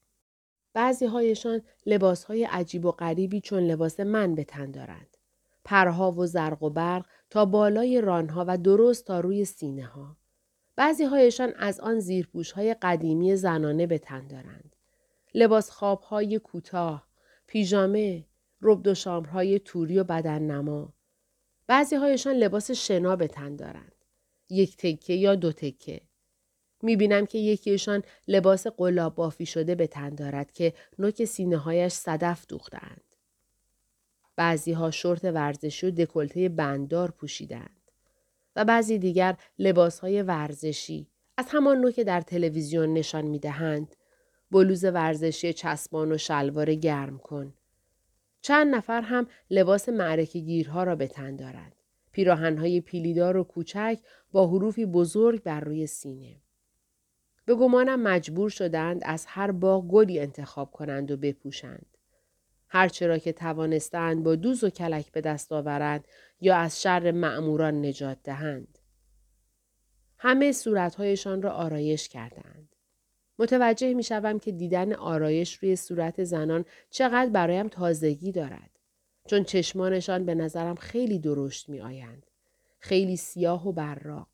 بعضی 0.73 1.05
هایشان 1.05 1.61
لباس 1.85 2.31
عجیب 2.31 2.85
و 2.85 2.91
غریبی 2.91 3.41
چون 3.41 3.63
لباس 3.63 3.99
من 3.99 4.35
به 4.35 4.43
تن 4.43 4.71
دارند. 4.71 5.17
پرها 5.63 6.11
و 6.11 6.25
زرق 6.25 6.63
و 6.63 6.69
برق 6.69 7.05
تا 7.29 7.45
بالای 7.45 8.01
رانها 8.01 8.45
و 8.47 8.57
درست 8.57 9.05
تا 9.05 9.19
روی 9.19 9.45
سینه 9.45 9.85
ها. 9.85 10.17
بعضی 10.77 11.03
هایشان 11.03 11.53
از 11.57 11.79
آن 11.79 11.99
زیرپوش 11.99 12.51
های 12.51 12.73
قدیمی 12.73 13.35
زنانه 13.35 13.87
به 13.87 13.97
تن 13.97 14.27
دارند. 14.27 14.75
لباس 15.33 15.69
خواب 15.69 16.01
های 16.01 16.39
کوتاه، 16.39 17.07
پیژامه، 17.47 18.25
ربد 18.61 18.87
و 18.87 18.93
شامرهای 18.93 19.59
توری 19.59 19.99
و 19.99 20.03
بدن 20.03 20.41
نما. 20.41 20.93
بعضی 21.67 21.95
هایشان 21.95 22.35
لباس 22.35 22.71
شنا 22.71 23.15
به 23.15 23.27
تن 23.27 23.55
دارند. 23.55 23.95
یک 24.49 24.77
تکه 24.77 25.13
یا 25.13 25.35
دو 25.35 25.51
تکه. 25.51 26.01
می‌بینم 26.81 27.25
که 27.25 27.37
یکیشان 27.37 28.03
لباس 28.27 28.67
قلاب 28.67 29.15
بافی 29.15 29.45
شده 29.45 29.75
به 29.75 29.87
تن 29.87 30.09
دارد 30.09 30.51
که 30.51 30.73
نوک 30.99 31.25
سینه 31.25 31.57
هایش 31.57 31.93
صدف 31.93 32.45
دوختند. 32.47 33.03
بعضی 34.35 34.71
ها 34.71 34.91
شورت 34.91 35.25
ورزشی 35.25 35.87
و 35.87 35.91
دکلته 35.91 36.49
بندار 36.49 37.11
پوشیدند. 37.11 37.76
و 38.57 38.65
بعضی 38.65 38.99
دیگر 38.99 39.37
لباس 39.59 39.99
های 39.99 40.21
ورزشی 40.21 41.07
از 41.37 41.45
همان 41.49 41.77
نوع 41.77 41.91
که 41.91 42.03
در 42.03 42.21
تلویزیون 42.21 42.93
نشان 42.93 43.25
می‌دهند 43.25 43.95
بلوز 44.51 44.83
ورزشی 44.85 45.53
چسبان 45.53 46.11
و 46.11 46.17
شلوار 46.17 46.75
گرم 46.75 47.17
کن. 47.17 47.53
چند 48.41 48.75
نفر 48.75 49.01
هم 49.01 49.27
لباس 49.49 49.89
معرکه 49.89 50.39
گیرها 50.39 50.83
را 50.83 50.95
به 50.95 51.07
تن 51.07 51.35
دارند. 51.35 51.75
پیراهنهای 52.11 52.81
پیلیدار 52.81 53.37
و 53.37 53.43
کوچک 53.43 53.99
با 54.31 54.47
حروفی 54.47 54.85
بزرگ 54.85 55.43
بر 55.43 55.59
روی 55.59 55.87
سینه. 55.87 56.35
به 57.45 57.55
گمانم 57.55 58.01
مجبور 58.01 58.49
شدند 58.49 59.01
از 59.05 59.25
هر 59.27 59.51
باغ 59.51 59.87
گلی 59.87 60.19
انتخاب 60.19 60.71
کنند 60.71 61.11
و 61.11 61.17
بپوشند. 61.17 61.96
هرچرا 62.69 63.17
که 63.17 63.33
توانستند 63.33 64.23
با 64.23 64.35
دوز 64.35 64.63
و 64.63 64.69
کلک 64.69 65.11
به 65.11 65.21
دست 65.21 65.51
آورند 65.51 66.07
یا 66.41 66.55
از 66.55 66.81
شر 66.81 67.11
معموران 67.11 67.85
نجات 67.85 68.17
دهند. 68.23 68.77
همه 70.17 70.51
صورتهایشان 70.51 71.41
را 71.41 71.51
آرایش 71.51 72.09
کردند. 72.09 72.75
متوجه 73.39 73.93
می 73.93 74.03
شوم 74.03 74.39
که 74.39 74.51
دیدن 74.51 74.93
آرایش 74.93 75.55
روی 75.55 75.75
صورت 75.75 76.23
زنان 76.23 76.65
چقدر 76.89 77.29
برایم 77.29 77.67
تازگی 77.67 78.31
دارد. 78.31 78.79
چون 79.27 79.43
چشمانشان 79.43 80.25
به 80.25 80.35
نظرم 80.35 80.75
خیلی 80.75 81.19
درشت 81.19 81.69
می 81.69 81.81
آیند. 81.81 82.25
خیلی 82.79 83.17
سیاه 83.17 83.67
و 83.67 83.71
براق. 83.71 84.27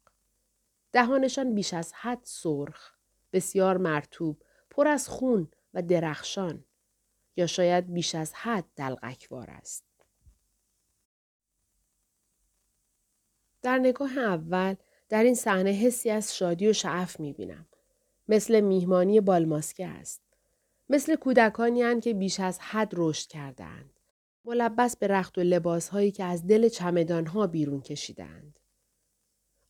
دهانشان 0.91 1.55
بیش 1.55 1.73
از 1.73 1.93
حد 1.93 2.21
سرخ. 2.23 2.91
بسیار 3.33 3.77
مرتوب. 3.77 4.41
پر 4.69 4.87
از 4.87 5.09
خون 5.09 5.47
و 5.73 5.81
درخشان. 5.81 6.65
یا 7.35 7.47
شاید 7.47 7.93
بیش 7.93 8.15
از 8.15 8.33
حد 8.33 8.65
دلغکوار 8.75 9.49
است. 9.49 9.83
در 13.61 13.77
نگاه 13.77 14.17
اول 14.17 14.75
در 15.09 15.23
این 15.23 15.35
صحنه 15.35 15.69
حسی 15.69 16.09
از 16.09 16.35
شادی 16.37 16.67
و 16.67 16.73
شعف 16.73 17.19
می 17.19 17.33
بینم. 17.33 17.65
مثل 18.27 18.61
میهمانی 18.61 19.21
بالماسکه 19.21 19.87
است. 19.87 20.21
مثل 20.89 21.15
کودکانی 21.15 22.01
که 22.01 22.13
بیش 22.13 22.39
از 22.39 22.59
حد 22.59 22.91
رشد 22.93 23.27
کردند. 23.27 23.99
ملبس 24.45 24.97
به 24.97 25.07
رخت 25.07 25.37
و 25.37 25.41
لباس 25.41 25.89
هایی 25.89 26.11
که 26.11 26.23
از 26.23 26.47
دل 26.47 26.69
چمدان 26.69 27.25
ها 27.25 27.47
بیرون 27.47 27.81
کشیدند. 27.81 28.59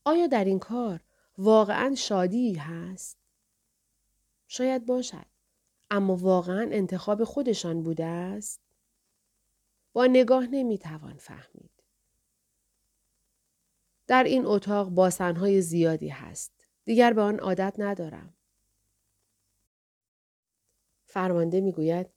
آیا 0.05 0.27
در 0.27 0.46
این 0.46 0.60
کار 0.60 1.00
واقعا 1.38 1.96
شادی 1.96 2.53
هست؟ 2.53 3.17
شاید 4.48 4.86
باشد. 4.86 5.33
اما 5.94 6.16
واقعا 6.16 6.70
انتخاب 6.72 7.24
خودشان 7.24 7.84
بوده 7.84 8.06
است؟ 8.06 8.62
با 9.94 10.06
نگاه 10.06 10.48
نمی‌توان 10.48 11.18
فهمید. 11.18 11.72
در 14.08 14.24
این 14.24 14.46
اتاق 14.46 14.90
باسنهای 14.90 15.62
زیادی 15.62 16.10
هست. 16.10 16.68
دیگر 16.86 17.14
به 17.14 17.22
آن 17.22 17.40
عادت 17.40 17.74
ندارم. 17.78 18.34
فرمانده 21.06 21.62
می‌گوید 21.62 22.08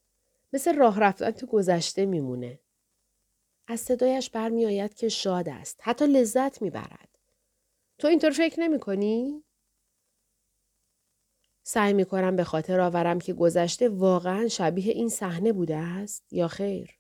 مثل 0.53 0.77
راه 0.77 1.01
رفتن 1.01 1.31
تو 1.31 1.47
گذشته 1.47 2.07
میمونه. 2.07 2.61
از 3.67 3.81
صدایش 3.81 4.31
برمیآید 4.31 4.95
که 4.95 5.09
شاد 5.09 5.49
است. 5.49 5.81
حتی 5.83 6.07
لذت 6.07 6.63
می‌برد. 6.63 7.19
تو 7.99 8.09
اینطور 8.09 8.31
فکر 8.31 8.61
نمی 8.61 8.79
کنی؟ 8.81 9.45
سعی 11.69 11.93
می 11.93 12.05
کنم 12.05 12.37
به 12.37 12.45
خاطر 12.45 12.81
آورم 12.81 13.19
که 13.19 13.33
گذشته 13.33 13.89
واقعا 13.89 14.49
شبیه 14.49 14.93
این 14.93 15.09
صحنه 15.09 15.53
بوده 15.53 15.77
است 15.77 16.33
یا 16.33 16.49
خیر. 16.49 16.99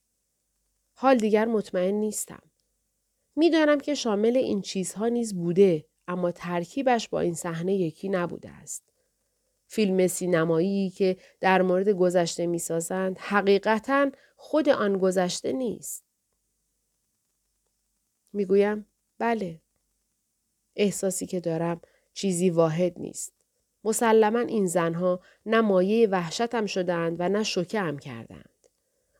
حال 0.95 1.17
دیگر 1.17 1.45
مطمئن 1.45 1.95
نیستم. 1.95 2.43
می‌دانم 3.37 3.81
که 3.81 3.95
شامل 3.95 4.37
این 4.37 4.63
چیزها 4.63 5.09
نیز 5.09 5.35
بوده 5.35 5.85
اما 6.09 6.31
ترکیبش 6.33 7.09
با 7.09 7.21
این 7.21 7.35
صحنه 7.35 7.75
یکی 7.75 8.09
نبوده 8.09 8.51
است. 8.51 8.85
فیلم 9.67 10.07
سینمایی 10.07 10.91
که 10.91 11.17
در 11.41 11.63
مورد 11.63 11.89
گذشته 11.89 12.47
می‌سازند 12.47 13.19
حقیقتا 13.19 14.11
خود 14.37 14.69
آن 14.69 14.99
گذشته 14.99 15.53
نیست. 15.53 16.05
می‌گویم 18.33 18.87
بله. 19.19 19.61
احساسی 20.77 21.27
که 21.27 21.41
دارم 21.41 21.81
چیزی 22.15 22.51
واحد 22.51 23.01
نیست. 23.01 23.36
مسلما 23.87 24.39
این 24.39 24.67
زنها 24.67 25.21
نه 25.47 25.61
مایه 25.61 26.09
وحشتم 26.09 26.67
شدند 26.67 27.17
و 27.19 27.29
نه 27.29 27.43
شکه 27.43 27.97
کردند. 27.97 28.51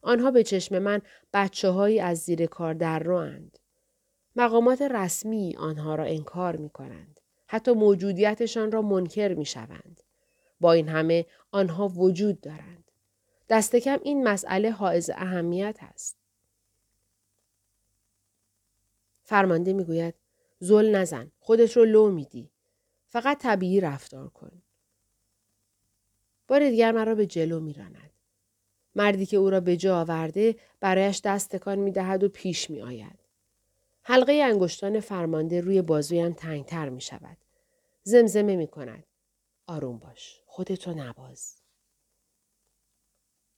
آنها 0.03 0.31
به 0.31 0.43
چشم 0.43 0.79
من 0.79 1.03
بچه 1.33 1.69
هایی 1.69 2.01
از 2.01 2.19
زیر 2.19 2.47
کار 2.47 2.75
در 2.75 2.99
روند. 2.99 3.59
مقامات 4.37 4.83
رسمی 4.83 5.57
آنها 5.59 5.95
را 5.95 6.05
انکار 6.05 6.57
می 6.57 6.71
کنند. 6.71 7.21
حتی 7.47 7.73
موجودیتشان 7.73 8.73
را 8.73 8.83
منکر 8.83 9.35
می 9.35 9.45
شوند. 9.45 10.03
با 10.61 10.73
این 10.73 10.89
همه 10.89 11.27
آنها 11.51 11.89
وجود 11.89 12.41
دارند. 12.41 12.91
دست 13.49 13.77
کم 13.77 13.99
این 14.03 14.29
مسئله 14.29 14.71
حائز 14.71 15.11
اهمیت 15.11 15.79
است. 15.81 16.17
فرمانده 19.23 19.73
می‌گوید 19.73 20.15
زل 20.59 20.95
نزن 20.95 21.33
خودش 21.39 21.77
رو 21.77 21.85
لو 21.85 22.11
میدی 22.11 22.51
فقط 23.17 23.39
طبیعی 23.39 23.81
رفتار 23.81 24.29
کن 24.29 24.63
بار 26.49 26.71
دیگر 26.71 26.93
مرا 26.93 27.15
به 27.15 27.27
جلو 27.27 27.61
میراند 27.61 28.11
مردی 28.95 29.27
که 29.27 29.37
او 29.37 29.51
را 29.51 29.61
به 29.61 29.77
جا 29.77 30.01
آورده 30.01 30.57
برایش 30.81 31.21
دست 31.25 31.57
تکان 31.57 31.79
می‌دهد 31.79 32.25
و 32.25 32.29
پیش 32.29 32.71
می 32.71 32.83
آید. 32.83 33.19
حلقه 34.03 34.33
انگشتان 34.33 35.01
فرمانده 35.01 35.61
روی 35.61 35.83
بازویم 35.83 36.33
تنگتر 36.33 36.89
می 36.89 37.01
شود. 37.01 37.37
زمزمه 38.03 38.57
می 38.57 38.67
کند. 38.67 39.05
آروم 39.67 39.99
باش. 39.99 40.43
خودتو 40.47 40.95
نباز. 40.95 41.57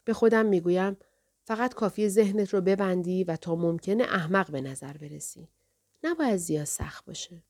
به 0.05 0.13
خودم 0.13 0.47
می‌گویم 0.47 0.97
فقط 1.45 1.75
کافی 1.75 2.09
ذهنت 2.09 2.55
رو 2.55 2.61
ببندی 2.61 3.25
و 3.25 3.37
تا 3.37 3.55
ممکنه 3.55 4.05
احمق 4.05 4.51
به 4.51 4.61
نظر 4.61 4.97
برسی. 4.97 5.49
نباید 6.03 6.37
زیاد 6.37 6.65
سخت 6.65 7.05
باشه. 7.05 7.43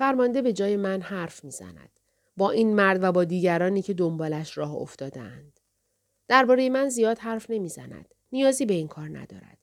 فرمانده 0.00 0.42
به 0.42 0.52
جای 0.52 0.76
من 0.76 1.00
حرف 1.00 1.44
می‌زند. 1.44 1.90
با 2.36 2.50
این 2.50 2.74
مرد 2.74 3.02
و 3.02 3.12
با 3.12 3.24
دیگرانی 3.24 3.82
که 3.82 3.94
دنبالش 3.94 4.58
راه 4.58 4.74
افتادند. 4.74 5.60
درباره 6.28 6.70
من 6.70 6.88
زیاد 6.88 7.18
حرف 7.18 7.50
نمی‌زند. 7.50 8.14
نیازی 8.32 8.66
به 8.66 8.74
این 8.74 8.88
کار 8.88 9.08
ندارد. 9.18 9.58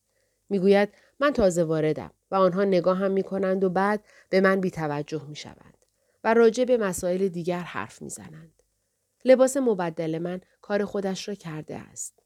می‌گوید 0.49 0.89
من 1.19 1.33
تازه 1.33 1.63
واردم 1.63 2.11
و 2.31 2.35
آنها 2.35 2.63
نگاه 2.63 2.97
هم 2.97 3.11
می 3.11 3.23
کنند 3.23 3.63
و 3.63 3.69
بعد 3.69 4.05
به 4.29 4.41
من 4.41 4.61
بیتوجه 4.61 5.25
می 5.27 5.35
شوند 5.35 5.77
و 6.23 6.33
راجع 6.33 6.63
به 6.63 6.77
مسائل 6.77 7.27
دیگر 7.27 7.59
حرف 7.59 8.01
می 8.01 8.09
زنند. 8.09 8.63
لباس 9.25 9.57
مبدل 9.57 10.19
من 10.19 10.41
کار 10.61 10.85
خودش 10.85 11.27
را 11.27 11.35
کرده 11.35 11.75
است. 11.75 12.23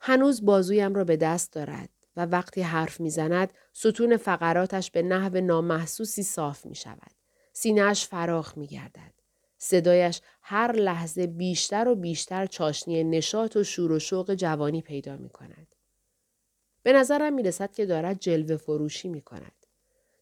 هنوز 0.00 0.44
بازویم 0.44 0.94
را 0.94 1.04
به 1.04 1.16
دست 1.16 1.52
دارد 1.52 1.88
و 2.16 2.26
وقتی 2.26 2.62
حرف 2.62 3.00
می‌زند 3.00 3.52
ستون 3.72 4.16
فقراتش 4.16 4.90
به 4.90 5.02
نحو 5.02 5.40
نامحسوسی 5.40 6.22
صاف 6.22 6.66
می 6.66 6.74
شود. 6.74 7.10
سینهش 7.52 8.06
فراخ 8.06 8.58
می 8.58 8.66
گردد. 8.66 9.12
صدایش 9.58 10.20
هر 10.42 10.72
لحظه 10.72 11.26
بیشتر 11.26 11.88
و 11.88 11.94
بیشتر 11.94 12.46
چاشنی 12.46 13.04
نشاط 13.04 13.56
و 13.56 13.64
شور 13.64 13.92
و 13.92 13.98
شوق 13.98 14.34
جوانی 14.34 14.82
پیدا 14.82 15.16
می 15.16 15.28
کند. 15.28 15.74
به 16.82 16.92
نظرم 16.92 17.32
می 17.34 17.42
رسد 17.42 17.72
که 17.72 17.86
دارد 17.86 18.18
جلوه 18.18 18.56
فروشی 18.56 19.08
می 19.08 19.20
کند. 19.20 19.66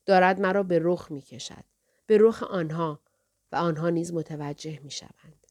دارد 0.06 0.40
مرا 0.40 0.62
به 0.62 0.80
رخ 0.82 1.10
می 1.10 1.22
کشد. 1.22 1.64
به 2.06 2.18
رخ 2.20 2.42
آنها 2.42 3.00
و 3.52 3.56
آنها 3.56 3.90
نیز 3.90 4.12
متوجه 4.12 4.80
می 4.82 4.90
شوند. 4.90 5.46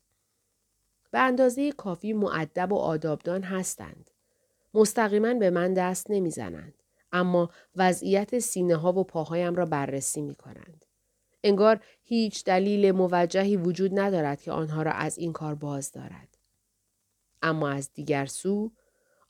به 1.11 1.19
اندازه 1.19 1.71
کافی 1.71 2.13
معدب 2.13 2.71
و 2.71 2.75
آدابدان 2.75 3.43
هستند. 3.43 4.10
مستقیما 4.73 5.33
به 5.33 5.49
من 5.49 5.73
دست 5.73 6.11
نمی‌زنند 6.11 6.73
اما 7.11 7.49
وضعیت 7.75 8.39
سینه 8.39 8.75
ها 8.75 8.93
و 8.93 9.03
پاهایم 9.03 9.55
را 9.55 9.65
بررسی 9.65 10.21
می 10.21 10.35
کنند. 10.35 10.85
انگار 11.43 11.83
هیچ 12.03 12.43
دلیل 12.43 12.91
موجهی 12.91 13.57
وجود 13.57 13.99
ندارد 13.99 14.41
که 14.41 14.51
آنها 14.51 14.81
را 14.81 14.91
از 14.91 15.17
این 15.17 15.33
کار 15.33 15.55
باز 15.55 15.91
دارد. 15.91 16.37
اما 17.41 17.69
از 17.69 17.93
دیگر 17.93 18.25
سو 18.25 18.71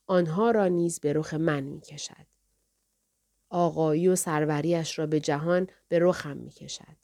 آنها 0.07 0.51
را 0.51 0.67
نیز 0.67 0.99
به 0.99 1.13
رخ 1.13 1.33
من 1.33 1.63
می 1.63 1.81
کشد. 1.81 2.25
آقایی 3.49 4.07
و 4.07 4.15
سروریش 4.15 4.99
را 4.99 5.05
به 5.05 5.19
جهان 5.19 5.67
به 5.87 5.99
رخم 6.01 6.37
می 6.37 6.49
کشد. 6.49 6.97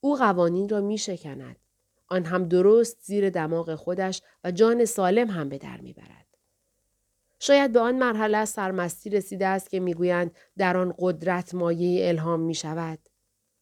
او 0.00 0.16
قوانین 0.16 0.68
را 0.68 0.80
می 0.80 0.98
شکند. 0.98 1.56
آن 2.08 2.24
هم 2.24 2.48
درست 2.48 2.98
زیر 3.02 3.30
دماغ 3.30 3.74
خودش 3.74 4.22
و 4.44 4.50
جان 4.50 4.84
سالم 4.84 5.30
هم 5.30 5.48
به 5.48 5.58
در 5.58 5.80
می 5.80 5.92
برد. 5.92 6.21
شاید 7.44 7.72
به 7.72 7.80
آن 7.80 7.98
مرحله 7.98 8.38
از 8.38 8.48
سرمستی 8.48 9.10
رسیده 9.10 9.46
است 9.46 9.70
که 9.70 9.80
می‌گویند 9.80 10.36
در 10.56 10.76
آن 10.76 10.94
قدرت 10.98 11.54
مایه 11.54 12.08
الهام 12.08 12.40
می 12.40 12.54
شود. 12.54 12.98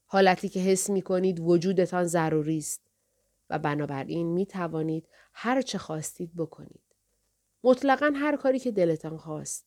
حالتی 0.07 0.49
که 0.49 0.61
حس 0.61 0.91
می 0.91 1.03
کنید 1.03 1.41
وجودتان 1.41 2.05
ضروری 2.05 2.59
است 2.59 2.83
و 3.51 3.59
بنابراین 3.59 4.27
می 4.27 4.47
توانید 4.47 5.09
هر 5.33 5.63
چه 5.63 5.79
خواستید 5.79 6.37
بکنید. 6.37 6.83
مطلقا 7.65 8.13
هر 8.17 8.37
کاری 8.37 8.59
که 8.59 8.71
دلتان 8.71 9.17
خواست. 9.17 9.67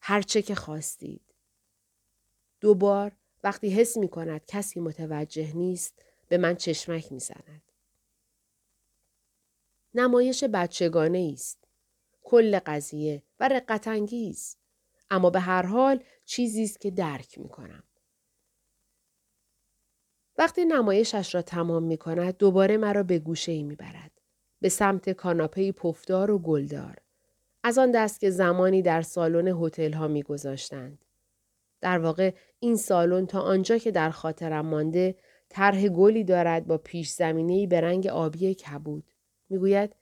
هر 0.00 0.22
چه 0.22 0.42
که 0.42 0.54
خواستید. 0.54 1.34
دوبار 2.60 3.12
وقتی 3.44 3.70
حس 3.70 3.96
می 3.96 4.08
کند 4.08 4.46
کسی 4.46 4.80
متوجه 4.80 5.56
نیست 5.56 6.02
به 6.28 6.38
من 6.38 6.56
چشمک 6.56 7.12
می 7.12 7.20
زند. 7.20 7.62
نمایش 9.94 10.44
بچگانه 10.44 11.30
است. 11.34 11.61
کل 12.22 12.58
قضیه 12.66 13.22
و 13.40 13.48
رقت 13.48 13.88
انگیز. 13.88 14.56
اما 15.10 15.30
به 15.30 15.40
هر 15.40 15.66
حال 15.66 16.04
چیزی 16.24 16.64
است 16.64 16.80
که 16.80 16.90
درک 16.90 17.38
می 17.38 17.48
کنم. 17.48 17.82
وقتی 20.38 20.64
نمایشش 20.64 21.34
را 21.34 21.42
تمام 21.42 21.82
می 21.82 21.96
کند 21.96 22.36
دوباره 22.36 22.76
مرا 22.76 23.02
به 23.02 23.18
گوشه 23.18 23.52
ای 23.52 23.62
می 23.62 23.76
برد. 23.76 24.10
به 24.60 24.68
سمت 24.68 25.10
کاناپه 25.10 25.72
پفدار 25.72 26.30
و 26.30 26.38
گلدار. 26.38 26.96
از 27.62 27.78
آن 27.78 27.90
دست 27.90 28.20
که 28.20 28.30
زمانی 28.30 28.82
در 28.82 29.02
سالن 29.02 29.48
هتل 29.48 29.92
ها 29.92 30.08
می 30.08 30.22
گذاشتند. 30.22 31.04
در 31.80 31.98
واقع 31.98 32.34
این 32.60 32.76
سالن 32.76 33.26
تا 33.26 33.40
آنجا 33.40 33.78
که 33.78 33.90
در 33.90 34.10
خاطرم 34.10 34.66
مانده 34.66 35.14
طرح 35.48 35.88
گلی 35.88 36.24
دارد 36.24 36.66
با 36.66 36.78
پیش 36.78 37.10
زمینه 37.10 37.66
به 37.66 37.80
رنگ 37.80 38.06
آبی 38.06 38.54
کبود. 38.54 39.12
می‌گوید 39.48 39.96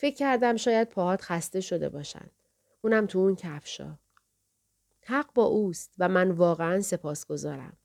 فکر 0.00 0.14
کردم 0.16 0.56
شاید 0.56 0.88
پاهات 0.88 1.22
خسته 1.22 1.60
شده 1.60 1.88
باشند. 1.88 2.30
اونم 2.82 3.06
تو 3.06 3.18
اون 3.18 3.36
کفشا. 3.36 3.98
حق 5.02 5.32
با 5.34 5.44
اوست 5.44 5.94
و 5.98 6.08
من 6.08 6.30
واقعا 6.30 6.80
سپاسگزارم. 6.80 7.76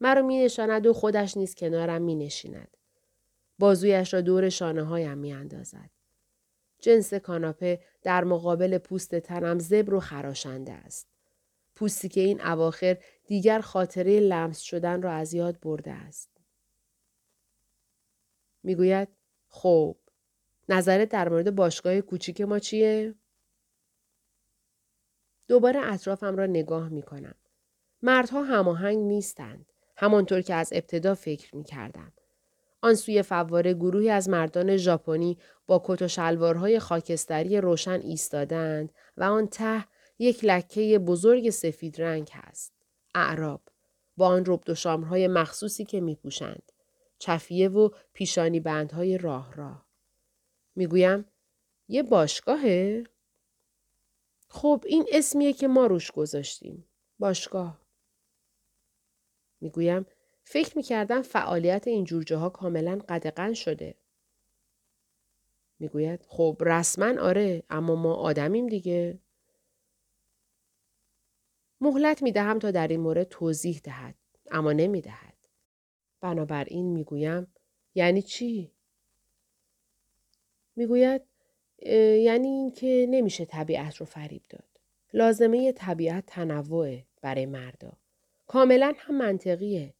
مرا 0.00 0.22
می 0.22 0.44
نشاند 0.44 0.86
و 0.86 0.92
خودش 0.92 1.36
نیز 1.36 1.54
کنارم 1.54 2.02
می 2.02 2.14
نشیند. 2.14 2.76
بازویش 3.58 4.14
را 4.14 4.20
دور 4.20 4.48
شانه 4.48 4.82
هایم 4.82 5.18
می 5.18 5.32
اندازد. 5.32 5.90
جنس 6.80 7.14
کاناپه 7.14 7.80
در 8.02 8.24
مقابل 8.24 8.78
پوست 8.78 9.14
تنم 9.14 9.58
زبر 9.58 9.94
و 9.94 10.00
خراشنده 10.00 10.72
است. 10.72 11.08
پوستی 11.74 12.08
که 12.08 12.20
این 12.20 12.40
اواخر 12.40 12.98
دیگر 13.26 13.60
خاطره 13.60 14.20
لمس 14.20 14.60
شدن 14.60 15.02
را 15.02 15.12
از 15.12 15.34
یاد 15.34 15.60
برده 15.60 15.92
است. 15.92 16.30
می‌گوید 18.62 19.08
خب 19.48 19.96
نظرت 20.72 21.08
در 21.08 21.28
مورد 21.28 21.54
باشگاه 21.54 22.00
کوچیک 22.00 22.40
ما 22.40 22.58
چیه؟ 22.58 23.14
دوباره 25.48 25.80
اطرافم 25.92 26.36
را 26.36 26.46
نگاه 26.46 26.88
می 26.88 27.02
کنم. 27.02 27.34
مردها 28.02 28.42
هماهنگ 28.42 28.98
نیستند. 28.98 29.66
همانطور 29.96 30.40
که 30.40 30.54
از 30.54 30.72
ابتدا 30.72 31.14
فکر 31.14 31.56
می 31.56 31.64
کردم. 31.64 32.12
آن 32.82 32.94
سوی 32.94 33.22
فواره 33.22 33.74
گروهی 33.74 34.10
از 34.10 34.28
مردان 34.28 34.76
ژاپنی 34.76 35.38
با 35.66 35.82
کت 35.84 36.02
و 36.02 36.08
شلوارهای 36.08 36.78
خاکستری 36.78 37.60
روشن 37.60 38.00
ایستادند 38.00 38.92
و 39.16 39.24
آن 39.24 39.46
ته 39.46 39.84
یک 40.18 40.44
لکه 40.44 40.98
بزرگ 40.98 41.50
سفید 41.50 42.02
رنگ 42.02 42.28
هست. 42.32 42.72
اعراب 43.14 43.60
با 44.16 44.26
آن 44.26 44.44
ربد 44.46 44.70
و 44.70 44.74
شامرهای 44.74 45.28
مخصوصی 45.28 45.84
که 45.84 46.00
می 46.00 46.16
پوشند. 46.16 46.72
چفیه 47.18 47.68
و 47.68 47.90
پیشانی 48.12 48.60
بندهای 48.60 49.18
راه 49.18 49.54
راه. 49.54 49.91
می‌گویم 50.76 51.24
یه 51.88 52.02
باشگاهه؟ 52.02 53.04
خب 54.48 54.84
این 54.86 55.06
اسمیه 55.12 55.52
که 55.52 55.68
ما 55.68 55.86
روش 55.86 56.10
گذاشتیم. 56.10 56.84
باشگاه. 57.18 57.82
می‌گویم 59.60 60.06
فکر 60.44 60.76
می‌کردم 60.76 61.22
فعالیت 61.22 61.88
این 61.88 62.04
جور 62.04 62.22
جاها 62.24 62.48
کاملا 62.48 62.98
قدقن 63.08 63.52
شده. 63.52 63.94
می‌گوید 65.78 66.24
خب 66.28 66.56
رسما 66.60 67.20
آره 67.22 67.62
اما 67.70 67.94
ما 67.94 68.14
آدمیم 68.14 68.66
دیگه. 68.66 69.20
مهلت 71.80 72.22
می‌دهم 72.22 72.58
تا 72.58 72.70
در 72.70 72.88
این 72.88 73.00
مورد 73.00 73.28
توضیح 73.28 73.80
دهد 73.84 74.14
اما 74.50 74.72
نمی‌دهد. 74.72 75.36
بنابراین 76.20 76.86
می‌گویم 76.92 77.46
یعنی 77.94 78.22
چی؟ 78.22 78.72
می‌گوید 80.76 81.22
یعنی 81.86 82.48
اینکه 82.48 83.06
نمیشه 83.10 83.44
طبیعت 83.44 83.96
رو 83.96 84.06
فریب 84.06 84.42
داد. 84.48 84.68
لازمه 85.12 85.72
طبیعت 85.72 86.26
تنوعه 86.26 87.04
برای 87.22 87.46
مردا. 87.46 87.92
کاملا 88.46 88.92
هم 88.98 89.18
منطقیه. 89.18 89.94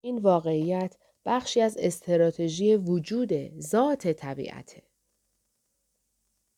این 0.00 0.18
واقعیت 0.18 0.96
بخشی 1.24 1.60
از 1.60 1.76
استراتژی 1.78 2.76
وجود 2.76 3.60
ذات 3.60 4.08
طبیعته. 4.08 4.82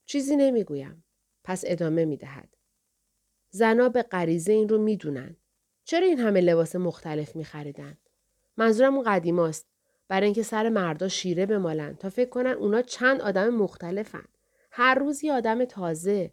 چیزی 0.07 0.37
نمی‌گویم. 0.37 1.05
پس 1.45 1.65
ادامه 1.67 2.05
می‌دهد. 2.05 2.57
زنا 3.51 3.89
به 3.89 4.03
غریزه 4.03 4.53
این 4.53 4.69
رو 4.69 4.79
می‌دونن. 4.79 5.37
چرا 5.85 6.07
این 6.07 6.19
همه 6.19 6.41
لباس 6.41 6.77
مختلف 6.77 7.37
میخریدن؟ 7.37 7.99
منظورم 8.57 8.95
اون 8.95 9.05
قدیماست. 9.05 9.67
برای 10.09 10.25
اینکه 10.25 10.43
سر 10.43 10.69
مردا 10.69 11.09
شیره 11.09 11.47
بمالن 11.47 11.95
تا 11.95 12.11
فکر 12.11 12.31
کنن 12.31 12.51
اونا 12.51 12.83
چند 12.83 13.21
آدم 13.21 13.49
مختلفن. 13.49 14.25
هر 14.71 14.95
روز 14.95 15.25
یه 15.25 15.33
آدم 15.33 15.65
تازه. 15.65 16.33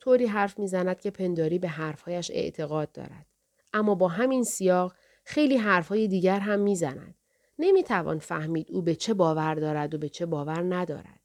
طوری 0.00 0.26
حرف 0.26 0.58
می‌زند 0.58 1.00
که 1.00 1.10
پنداری 1.10 1.58
به 1.58 1.68
حرفهایش 1.68 2.30
اعتقاد 2.30 2.92
دارد. 2.92 3.26
اما 3.72 3.94
با 3.94 4.08
همین 4.08 4.44
سیاق 4.44 4.94
خیلی 5.24 5.56
حرفهای 5.56 6.08
دیگر 6.08 6.38
هم 6.40 6.60
می‌زند. 6.60 7.14
نمی‌توان 7.58 8.18
فهمید 8.18 8.70
او 8.70 8.82
به 8.82 8.94
چه 8.94 9.14
باور 9.14 9.54
دارد 9.54 9.94
و 9.94 9.98
به 9.98 10.08
چه 10.08 10.26
باور 10.26 10.74
ندارد. 10.74 11.20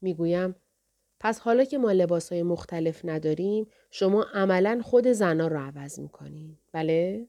می‌گویم 0.00 0.54
پس 1.20 1.40
حالا 1.40 1.64
که 1.64 1.78
ما 1.78 1.92
لباس 1.92 2.32
های 2.32 2.42
مختلف 2.42 3.04
نداریم 3.04 3.66
شما 3.90 4.22
عملا 4.22 4.80
خود 4.84 5.12
زنا 5.12 5.48
رو 5.48 5.58
عوض 5.58 5.98
می‌کنین. 5.98 6.58
بله؟ 6.72 7.28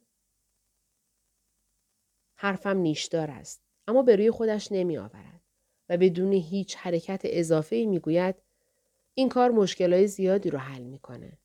حرفم 2.42 2.78
نیشدار 2.78 3.32
است. 3.32 3.62
اما 3.88 4.04
به 4.04 4.16
روی 4.16 4.32
خودش 4.32 4.72
نمی 4.72 4.98
آورد 4.98 5.42
و 5.90 5.98
بدون 5.98 6.34
هیچ 6.34 6.76
حرکت 6.78 7.22
اضافه 7.24 7.76
ای 7.76 7.86
می 7.86 8.00
گوید 8.00 8.36
این 9.14 9.30
کار 9.30 9.52
مشکلات 9.52 10.06
زیادی 10.06 10.50
رو 10.50 10.60
حل 10.60 10.84
می‌کنه. 10.84 11.38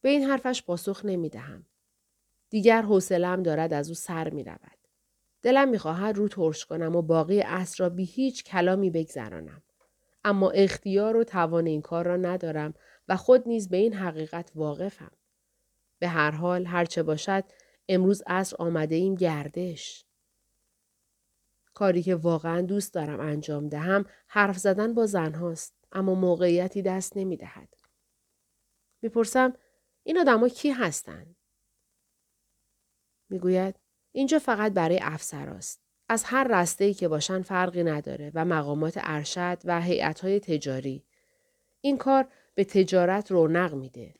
به 0.00 0.08
این 0.08 0.22
حرفش 0.22 0.62
پاسخ 0.62 1.04
نمی 1.04 1.28
دهم. 1.28 1.66
دیگر 2.50 2.82
حوصله‌ام 2.82 3.42
دارد 3.42 3.72
از 3.72 3.88
او 3.88 3.94
سر 3.94 4.30
می 4.30 4.44
رود. 4.44 4.78
دلم 5.42 5.68
می‌خواهد 5.68 6.16
رو 6.16 6.28
ترش 6.28 6.64
کنم 6.64 6.96
و 6.96 7.02
باقی 7.02 7.40
عصر 7.40 7.84
را 7.84 7.90
بی 7.90 8.04
هیچ 8.04 8.44
کلامی 8.44 8.90
بگذرانم. 8.90 9.62
اما 10.24 10.50
اختیار 10.50 11.16
و 11.16 11.24
توان 11.24 11.66
این 11.66 11.82
کار 11.82 12.06
را 12.06 12.16
ندارم 12.16 12.74
و 13.08 13.16
خود 13.16 13.48
نیز 13.48 13.68
به 13.68 13.76
این 13.76 13.94
حقیقت 13.94 14.52
واقفم. 14.54 15.12
به 15.98 16.08
هر 16.08 16.30
حال 16.30 16.66
هرچه 16.66 17.02
باشد 17.02 17.44
امروز 17.88 18.22
عصر 18.26 18.56
آمده 18.58 18.94
ایم 18.94 19.14
گردش. 19.14 20.04
کاری 21.74 22.02
که 22.02 22.14
واقعا 22.14 22.60
دوست 22.60 22.94
دارم 22.94 23.20
انجام 23.20 23.68
دهم 23.68 24.04
حرف 24.28 24.58
زدن 24.58 24.94
با 24.94 25.06
زنهاست 25.06 25.74
اما 25.92 26.14
موقعیتی 26.14 26.82
دست 26.82 27.16
نمی 27.16 27.36
دهد. 27.36 27.68
می‌پرسم 29.02 29.52
این 30.02 30.18
آدما 30.18 30.48
کی 30.48 30.70
هستند؟ 30.70 31.36
می‌گوید 33.28 33.74
اینجا 34.12 34.38
فقط 34.38 34.72
برای 34.72 34.98
افسراست. 35.02 35.82
از 36.08 36.24
هر 36.24 36.46
رسته 36.50 36.94
که 36.94 37.08
باشن 37.08 37.42
فرقی 37.42 37.84
نداره 37.84 38.32
و 38.34 38.44
مقامات 38.44 38.94
ارشد 38.96 39.58
و 39.64 39.82
هیئت‌های 39.82 40.40
تجاری. 40.40 41.04
این 41.80 41.98
کار 41.98 42.28
به 42.54 42.64
تجارت 42.64 43.30
رونق 43.30 43.74
میده. 43.74 44.14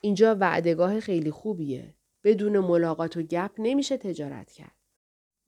اینجا 0.00 0.36
وعدگاه 0.40 1.00
خیلی 1.00 1.30
خوبیه. 1.30 1.94
بدون 2.28 2.58
ملاقات 2.58 3.16
و 3.16 3.22
گپ 3.22 3.50
نمیشه 3.58 3.96
تجارت 3.96 4.52
کرد. 4.52 4.74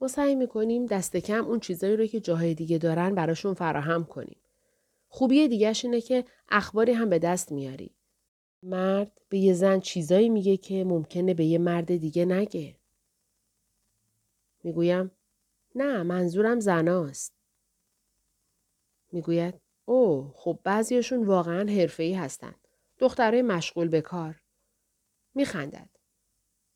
ما 0.00 0.08
سعی 0.08 0.34
می‌کنیم 0.34 0.86
دست 0.86 1.16
کم 1.16 1.44
اون 1.44 1.60
چیزایی 1.60 1.96
رو 1.96 2.06
که 2.06 2.20
جاهای 2.20 2.54
دیگه 2.54 2.78
دارن 2.78 3.14
براشون 3.14 3.54
فراهم 3.54 4.04
کنیم. 4.04 4.40
خوبی 5.08 5.48
دیگهش 5.48 5.84
اینه 5.84 6.00
که 6.00 6.24
اخباری 6.48 6.92
هم 6.92 7.10
به 7.10 7.18
دست 7.18 7.52
میاری. 7.52 7.90
مرد 8.62 9.20
به 9.28 9.38
یه 9.38 9.52
زن 9.54 9.80
چیزایی 9.80 10.28
میگه 10.28 10.56
که 10.56 10.84
ممکنه 10.84 11.34
به 11.34 11.44
یه 11.44 11.58
مرد 11.58 11.96
دیگه 11.96 12.24
نگه. 12.24 12.76
می‌گویم 14.64 15.10
نه 15.74 16.02
منظورم 16.02 16.60
زناست. 16.60 17.34
می‌گوید 19.12 19.54
او 19.84 20.32
خب 20.34 20.58
بعضیشون 20.64 21.24
واقعا 21.24 21.72
حرفه‌ای 21.72 22.14
هستند. 22.14 22.68
دخترای 22.98 23.42
مشغول 23.42 23.88
به 23.88 24.00
کار. 24.00 24.42
میخندد. 25.34 25.99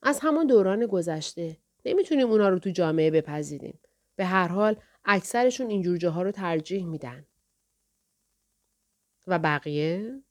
از 0.07 0.21
همان 0.23 0.47
دوران 0.47 0.87
گذشته 0.87 1.57
نمی‌تونیم 1.85 2.31
اونا 2.31 2.49
رو 2.49 2.59
تو 2.59 2.71
جامعه 2.71 3.11
بپذیریم. 3.11 3.79
به 4.17 4.25
هر 4.25 4.49
حال 4.49 4.77
اکثرشون 5.05 5.71
اینجور 5.71 5.97
جاها 5.97 6.23
رو 6.23 6.31
ترجیح 6.31 6.87
میدن. 6.87 7.27
و 9.27 9.39
بقیه؟ 9.39 10.23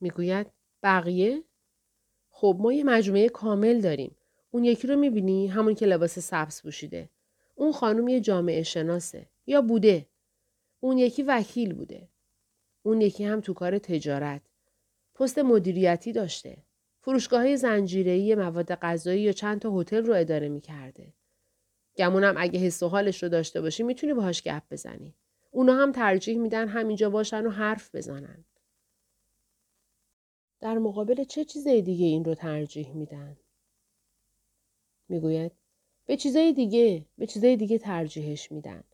می‌گوید 0.00 0.46
بقیه؟ 0.82 1.44
خب 2.30 2.56
ما 2.60 2.72
یه 2.72 2.84
مجموعه 2.84 3.28
کامل 3.28 3.80
داریم. 3.80 4.16
اون 4.50 4.64
یکی 4.64 4.86
رو 4.86 4.96
می‌بینی 4.96 5.46
همون 5.46 5.74
که 5.74 5.86
لباس 5.86 6.18
سبز 6.18 6.62
پوشیده. 6.62 7.10
اون 7.54 7.72
خانم 7.72 8.08
یه 8.08 8.20
جامعه 8.20 8.62
شناسه. 8.62 9.26
یا 9.46 9.62
بوده. 9.62 10.06
اون 10.80 10.98
یکی 10.98 11.22
وکیل 11.22 11.72
بوده. 11.72 12.08
اون 12.82 13.00
یکی 13.00 13.24
هم 13.24 13.40
تو 13.40 13.54
کار 13.54 13.78
تجارت. 13.78 14.42
پست 15.14 15.38
مدیریتی 15.38 16.12
داشته. 16.12 16.65
فروشگاه 17.06 17.40
های 17.40 17.56
زنجیره‌ای 17.56 18.34
مواد 18.34 18.74
غذایی 18.74 19.22
یا 19.22 19.32
چند 19.32 19.60
تا 19.60 19.80
هتل 19.80 20.04
رو 20.04 20.14
اداره 20.14 20.48
می‌کرده. 20.48 21.12
گمونم 21.96 22.34
اگه 22.38 22.60
حس 22.60 22.82
و 22.82 22.88
حالش 22.88 23.22
رو 23.22 23.28
داشته 23.28 23.60
باشی 23.60 23.82
می‌تونی 23.82 24.14
باهاش 24.14 24.42
گپ 24.42 24.62
بزنی. 24.70 25.14
اونا 25.50 25.74
هم 25.74 25.92
ترجیح 25.92 26.38
میدن 26.38 26.68
همینجا 26.68 27.10
باشن 27.10 27.46
و 27.46 27.50
حرف 27.50 27.94
بزنن. 27.94 28.44
در 30.60 30.78
مقابل 30.78 31.24
چه 31.24 31.44
چیزای 31.44 31.82
دیگه 31.82 32.06
این 32.06 32.24
رو 32.24 32.34
ترجیح 32.34 32.92
میدن؟ 32.92 33.36
می‌گوید 35.08 35.52
به 36.06 36.16
چیزای 36.16 36.52
دیگه 36.52 37.04
به 37.18 37.26
چیزای 37.26 37.56
دیگه 37.56 37.78
ترجیحش 37.78 38.52
میدن. 38.52 38.84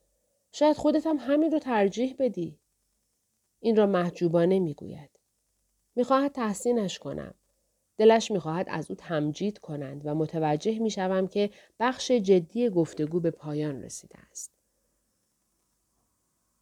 شاید 0.52 0.76
خودت 0.76 1.06
هم 1.06 1.16
همین 1.20 1.52
رو 1.52 1.58
ترجیح 1.58 2.16
بدی. 2.18 2.58
این 3.60 3.76
را 3.76 3.86
محجوبانه 3.86 4.58
می‌گوید. 4.58 5.10
می‌خواهد 5.96 6.32
تحسینش 6.32 6.98
کنم. 6.98 7.34
دلش 8.02 8.30
می‌خواهد 8.30 8.66
از 8.70 8.90
او 8.90 8.96
تمجید 8.96 9.58
کنند 9.58 10.02
و 10.04 10.14
متوجه 10.14 10.78
می‌شوم 10.78 11.28
که 11.28 11.50
بخش 11.80 12.10
جدی 12.10 12.70
گفتگو 12.70 13.20
به 13.20 13.30
پایان 13.30 13.82
رسیده 13.82 14.18
است. 14.30 14.52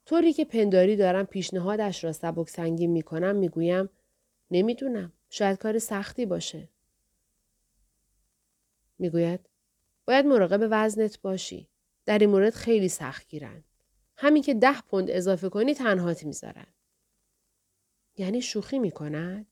طوری 0.07 0.33
که 0.33 0.45
پنداری 0.45 0.97
دارم 0.97 1.27
پیشنهادش 1.27 2.05
را 2.05 2.13
سبک 2.13 2.49
سنگین 2.49 2.91
می 2.91 3.03
کنم 3.03 3.37
می 3.37 3.49
گویم 3.49 3.89
نمی‌دونم 4.51 5.13
شاید 5.31 5.59
کار 5.59 5.79
سختی 5.79 6.27
باشه. 6.27 6.69
می‌گوید 8.99 9.41
باید 10.07 10.27
مراقب 10.27 10.69
وزنت 10.71 11.21
باشی. 11.21 11.69
در 12.07 12.19
این 12.19 12.31
مورد 12.31 12.55
خیلی 12.55 12.89
سخت 12.89 13.29
گیرن. 13.29 13.65
همین 14.17 14.43
که 14.43 14.55
ده 14.55 14.81
پوند 14.81 15.11
اضافه 15.11 15.49
کنی 15.49 15.75
تنهات 15.75 16.25
می‌ذارن. 16.25 16.67
یعنی 18.17 18.43
شوخی 18.43 18.79
می‌کند؟ 18.79 19.47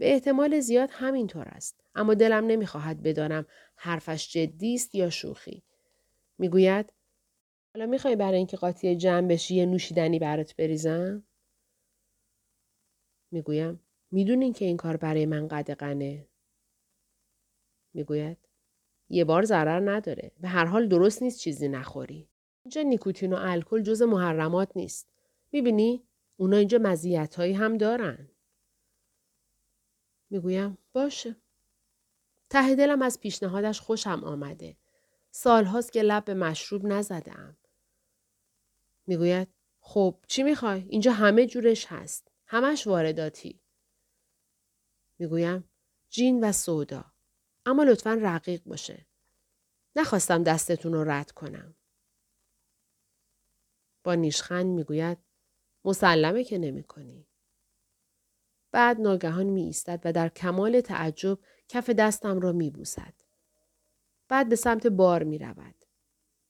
به 0.00 0.12
احتمال 0.12 0.60
زیاد 0.60 0.88
همینطور 0.92 1.48
است. 1.48 1.80
اما 1.94 2.14
دلم 2.14 2.46
نمی‌خواهد 2.46 3.02
بدانم 3.02 3.46
حرفش 3.76 4.32
جدی 4.32 4.74
است 4.74 4.94
یا 4.94 5.10
شوخی. 5.10 5.62
می‌گوید 6.38 6.92
حالا 7.74 7.86
می‌خوای 7.86 8.16
برای 8.16 8.36
اینکه 8.36 8.56
قاطی 8.56 8.96
جمع 8.96 9.28
بشی 9.28 9.54
یه 9.54 9.66
نوشیدنی 9.66 10.18
برات 10.18 10.56
بریزم؟ 10.56 11.24
می‌گویم 13.30 13.80
می‌دونین 14.10 14.52
که 14.52 14.64
این 14.64 14.76
کار 14.76 14.96
برای 14.96 15.26
من 15.26 15.48
قدقنه؟ 15.48 16.26
می‌گوید 17.94 18.38
یه 19.08 19.24
بار 19.24 19.44
ضرر 19.44 19.90
نداره. 19.90 20.32
به 20.40 20.48
هر 20.48 20.64
حال 20.64 20.88
درست 20.88 21.22
نیست 21.22 21.40
چیزی 21.40 21.68
نخوری. 21.68 22.28
اینجا 22.64 22.82
نیکوتین 22.82 23.32
و 23.32 23.36
الکل 23.40 23.82
جز 23.82 24.02
محرمات 24.02 24.76
نیست. 24.76 25.08
می‌بینی؟ 25.52 26.04
اونا 26.36 26.56
اینجا 26.56 26.78
مزیت 26.78 27.40
هم 27.40 27.76
دارن. 27.76 28.29
می‌گویم 30.30 30.78
باشه. 30.92 31.36
ته 32.50 32.74
دلم 32.74 33.02
از 33.02 33.20
پیشنهادش 33.20 33.80
خوشم 33.80 34.24
آمده. 34.24 34.76
سالهاست 35.30 35.92
که 35.92 36.02
لب 36.02 36.24
به 36.24 36.34
مشروب 36.34 36.86
نزدم. 36.86 37.56
می‌گوید 39.06 39.48
خب 39.80 40.18
چی 40.28 40.42
می‌خوای؟ 40.42 40.86
اینجا 40.88 41.12
همه 41.12 41.46
جورش 41.46 41.86
هست. 41.86 42.30
همش 42.46 42.86
وارداتی. 42.86 43.60
می‌گویم 45.18 45.70
جین 46.10 46.44
و 46.44 46.52
سودا. 46.52 47.04
اما 47.66 47.82
لطفا 47.82 48.18
رقیق 48.22 48.62
باشه. 48.64 49.06
نخواستم 49.96 50.42
دستتون 50.42 50.92
رو 50.92 51.04
رد 51.04 51.30
کنم. 51.30 51.74
با 54.04 54.14
نیشخند 54.14 54.66
می‌گوید 54.66 55.18
مسلمه 55.84 56.44
که 56.44 56.58
نمی 56.58 56.82
کنی. 56.82 57.26
بعد 58.72 59.00
ناگهان 59.00 59.46
می 59.46 59.62
ایستد 59.62 60.00
و 60.04 60.12
در 60.12 60.28
کمال 60.28 60.80
تعجب 60.80 61.38
کف 61.68 61.90
دستم 61.90 62.40
را 62.40 62.52
می 62.52 62.70
بوسد. 62.70 63.14
بعد 64.28 64.48
به 64.48 64.56
سمت 64.56 64.86
بار 64.86 65.22
می 65.22 65.38
رود. 65.38 65.74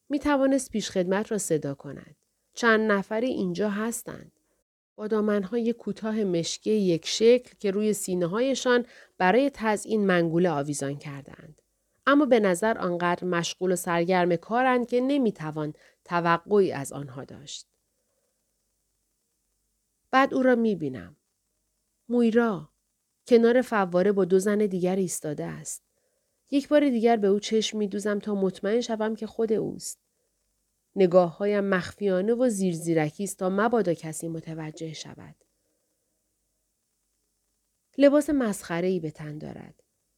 می 0.09 0.19
توانست 0.19 0.71
پیش 0.71 0.91
خدمت 0.91 1.33
را 1.33 1.39
صدا 1.39 1.75
کند. 1.75 2.17
چند 2.55 2.93
نفری 2.93 3.27
اینجا 3.27 3.71
هستند. 3.71 4.33
با 4.97 5.07
دامنهای 5.07 5.73
کوتاه 5.73 6.25
مشکی 6.25 6.71
یک 6.71 7.07
شکل 7.07 7.55
که 7.59 7.71
روی 7.71 7.93
سینه 7.93 8.27
هایشان 8.27 8.87
برای 9.19 9.51
تزئین 9.55 10.07
منگوله 10.07 10.51
آویزان 10.51 10.99
کردند. 10.99 11.63
اما 12.07 12.27
به 12.27 12.41
نظر 12.41 12.79
آنقدر 12.79 13.25
مشغول 13.25 13.73
و 13.73 13.77
سرگرم 13.77 14.37
کارند 14.37 14.87
که 14.87 15.01
نمی‌توان 15.01 15.75
توقعی 16.05 16.73
از 16.73 16.93
آنها 16.93 17.25
داشت. 17.25 17.67
بعد 20.11 20.35
او 20.35 20.43
را 20.43 20.55
می 20.55 20.75
بینم. 20.75 21.17
مویرا 22.11 22.69
کنار 23.27 23.63
فواره 23.63 24.13
با 24.13 24.25
دو 24.25 24.39
زن 24.39 24.59
دیگر 24.59 24.97
ایستاده 24.97 25.45
است. 25.45 25.83
یک 26.51 26.69
بار 26.69 26.91
دیگر 26.91 27.17
به 27.17 27.27
او 27.27 27.41
چشم 27.41 27.79
می 27.79 27.89
دوزم 27.89 28.19
تا 28.19 28.35
مطمئن 28.35 28.81
شوم 28.81 29.17
که 29.17 29.27
خود 29.27 29.53
اوست. 29.53 29.99
نگاه 30.97 31.37
هایم 31.37 31.65
مخفیانه 31.65 32.35
و 32.35 32.49
زیرزیرکی 32.49 33.25
است 33.25 33.39
تا 33.39 33.49
مبادا 33.49 33.95
کسی 33.95 34.29
متوجه 34.29 34.93
شود. 34.93 35.35
لباس 37.99 38.31
مسخره 38.31 39.01
به 39.01 39.11
تن 39.11 39.39
دارد. 39.39 39.75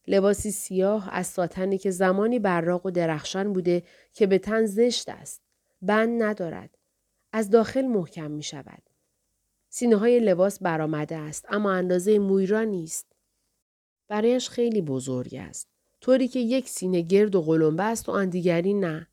لباسی 0.06 0.50
سیاه 0.50 1.08
از 1.12 1.26
ساتنی 1.26 1.78
که 1.78 1.90
زمانی 1.90 2.38
براق 2.38 2.86
و 2.86 2.90
درخشان 2.90 3.52
بوده 3.52 3.82
که 4.12 4.26
به 4.26 4.38
تن 4.38 4.66
زشت 4.66 5.08
است. 5.08 5.42
بند 5.82 6.22
ندارد. 6.22 6.78
از 7.32 7.50
داخل 7.50 7.86
محکم 7.86 8.30
می 8.30 8.42
شود. 8.42 8.91
سینه 9.74 9.96
های 9.96 10.20
لباس 10.20 10.62
برآمده 10.62 11.16
است 11.16 11.46
اما 11.48 11.72
اندازه 11.72 12.18
مویرا 12.18 12.62
نیست. 12.62 13.06
برایش 14.08 14.48
خیلی 14.48 14.82
بزرگ 14.82 15.34
است. 15.34 15.68
طوری 16.00 16.28
که 16.28 16.38
یک 16.38 16.68
سینه 16.68 17.00
گرد 17.00 17.34
و 17.34 17.42
قلمبه 17.42 17.82
است 17.82 18.08
و 18.08 18.12
آن 18.12 18.28
دیگری 18.28 18.74
نه. 18.74 19.08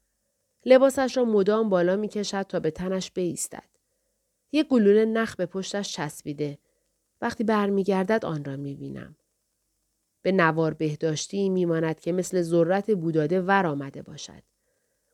لباسش 0.65 1.17
را 1.17 1.25
مدام 1.25 1.69
بالا 1.69 1.95
می 1.95 2.07
کشد 2.07 2.41
تا 2.41 2.59
به 2.59 2.71
تنش 2.71 3.11
بیستد. 3.11 3.69
یک 4.51 4.67
گلوله 4.67 5.05
نخ 5.05 5.35
به 5.35 5.45
پشتش 5.45 5.93
چسبیده. 5.93 6.57
وقتی 7.21 7.43
برمیگردد 7.43 8.25
آن 8.25 8.45
را 8.45 8.55
می 8.55 8.75
بینم. 8.75 9.15
به 10.21 10.31
نوار 10.31 10.73
بهداشتی 10.73 11.49
میماند 11.49 11.99
که 11.99 12.11
مثل 12.11 12.41
ذرت 12.41 12.91
بوداده 12.91 13.41
ور 13.41 13.65
آمده 13.65 14.01
باشد. 14.01 14.43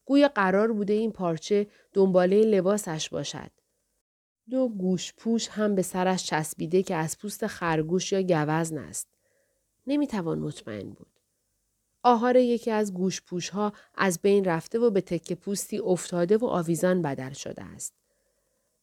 گویا 0.05 0.27
قرار 0.27 0.71
بوده 0.71 0.93
این 0.93 1.11
پارچه 1.11 1.67
دنباله 1.93 2.41
لباسش 2.41 3.09
باشد. 3.09 3.51
دو 4.49 4.69
گوش 4.69 5.13
پوش 5.13 5.47
هم 5.47 5.75
به 5.75 5.81
سرش 5.81 6.23
چسبیده 6.23 6.83
که 6.83 6.95
از 6.95 7.17
پوست 7.17 7.47
خرگوش 7.47 8.11
یا 8.11 8.21
گوزن 8.21 8.77
است. 8.77 9.07
نمی‌توان 9.87 10.39
مطمئن 10.39 10.89
بود. 10.89 11.19
آهار 12.03 12.35
یکی 12.35 12.71
از 12.71 12.93
گوش 12.93 13.21
پوش 13.21 13.49
ها 13.49 13.73
از 13.95 14.19
بین 14.21 14.45
رفته 14.45 14.79
و 14.79 14.89
به 14.89 15.01
تکه 15.01 15.35
پوستی 15.35 15.79
افتاده 15.79 16.37
و 16.37 16.45
آویزان 16.45 17.01
بدل 17.01 17.33
شده 17.33 17.63
است. 17.63 17.93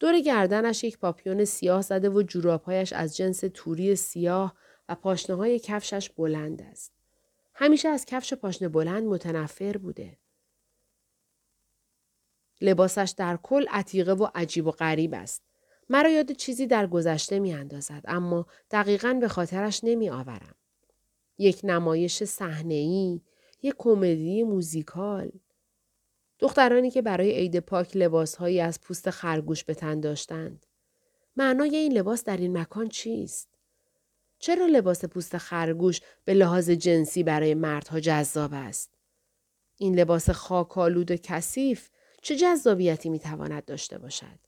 دور 0.01 0.21
گردنش 0.21 0.85
یک 0.85 0.99
پاپیون 0.99 1.45
سیاه 1.45 1.83
زده 1.83 2.11
و 2.11 2.23
جورابهایش 2.23 2.93
از 2.93 3.17
جنس 3.17 3.45
توری 3.55 3.97
سیاه 3.97 4.55
و 4.89 4.95
پاشنه 4.95 5.37
های 5.37 5.59
کفشش 5.59 6.11
بلند 6.11 6.63
است. 6.63 6.93
همیشه 7.55 7.89
از 7.89 8.05
کفش 8.05 8.35
پاشنه 8.35 8.69
بلند 8.69 9.05
متنفر 9.05 9.77
بوده. 9.77 10.19
لباسش 12.61 13.15
در 13.17 13.39
کل 13.43 13.67
عتیقه 13.71 14.13
و 14.13 14.29
عجیب 14.35 14.67
و 14.67 14.71
غریب 14.71 15.15
است. 15.15 15.52
مرا 15.89 16.11
یاد 16.11 16.33
چیزی 16.33 16.67
در 16.67 16.87
گذشته 16.87 17.39
می 17.39 17.53
اندازد 17.53 18.03
اما 18.05 18.47
دقیقا 18.71 19.15
به 19.21 19.29
خاطرش 19.29 19.81
نمی 19.85 20.11
آورم. 20.11 20.55
یک 21.39 21.61
نمایش 21.65 22.25
صحنه‌ای، 22.25 23.21
یک 23.63 23.75
کمدی 23.79 24.43
موزیکال. 24.43 25.31
دخترانی 26.39 26.91
که 26.91 27.03
برای 27.03 27.33
عید 27.33 27.59
پاک 27.59 27.97
لباسهایی 27.97 28.61
از 28.61 28.81
پوست 28.81 29.11
خرگوش 29.11 29.65
به 29.65 29.75
تن 29.75 30.01
داشتند. 30.01 30.67
معنای 31.37 31.77
این 31.77 31.93
لباس 31.93 32.25
در 32.25 32.37
این 32.37 32.59
مکان 32.59 32.89
چیست؟ 32.89 33.49
چرا 34.39 34.67
لباس 34.67 35.05
پوست 35.05 35.39
خرگوش 35.39 36.01
به 36.25 36.35
لحاظ 36.35 36.71
جنسی 36.71 37.23
برای 37.23 37.55
مردها 37.55 38.01
جذاب 38.01 38.51
است؟ 38.55 38.91
این 39.77 39.99
لباس 39.99 40.31
خاکالود 40.31 41.11
و 41.11 41.17
کثیف 41.17 41.89
چه 42.23 42.37
جذابیتی 42.37 43.09
می‌تواند 43.09 43.65
داشته 43.65 43.99
باشد؟ 43.99 44.39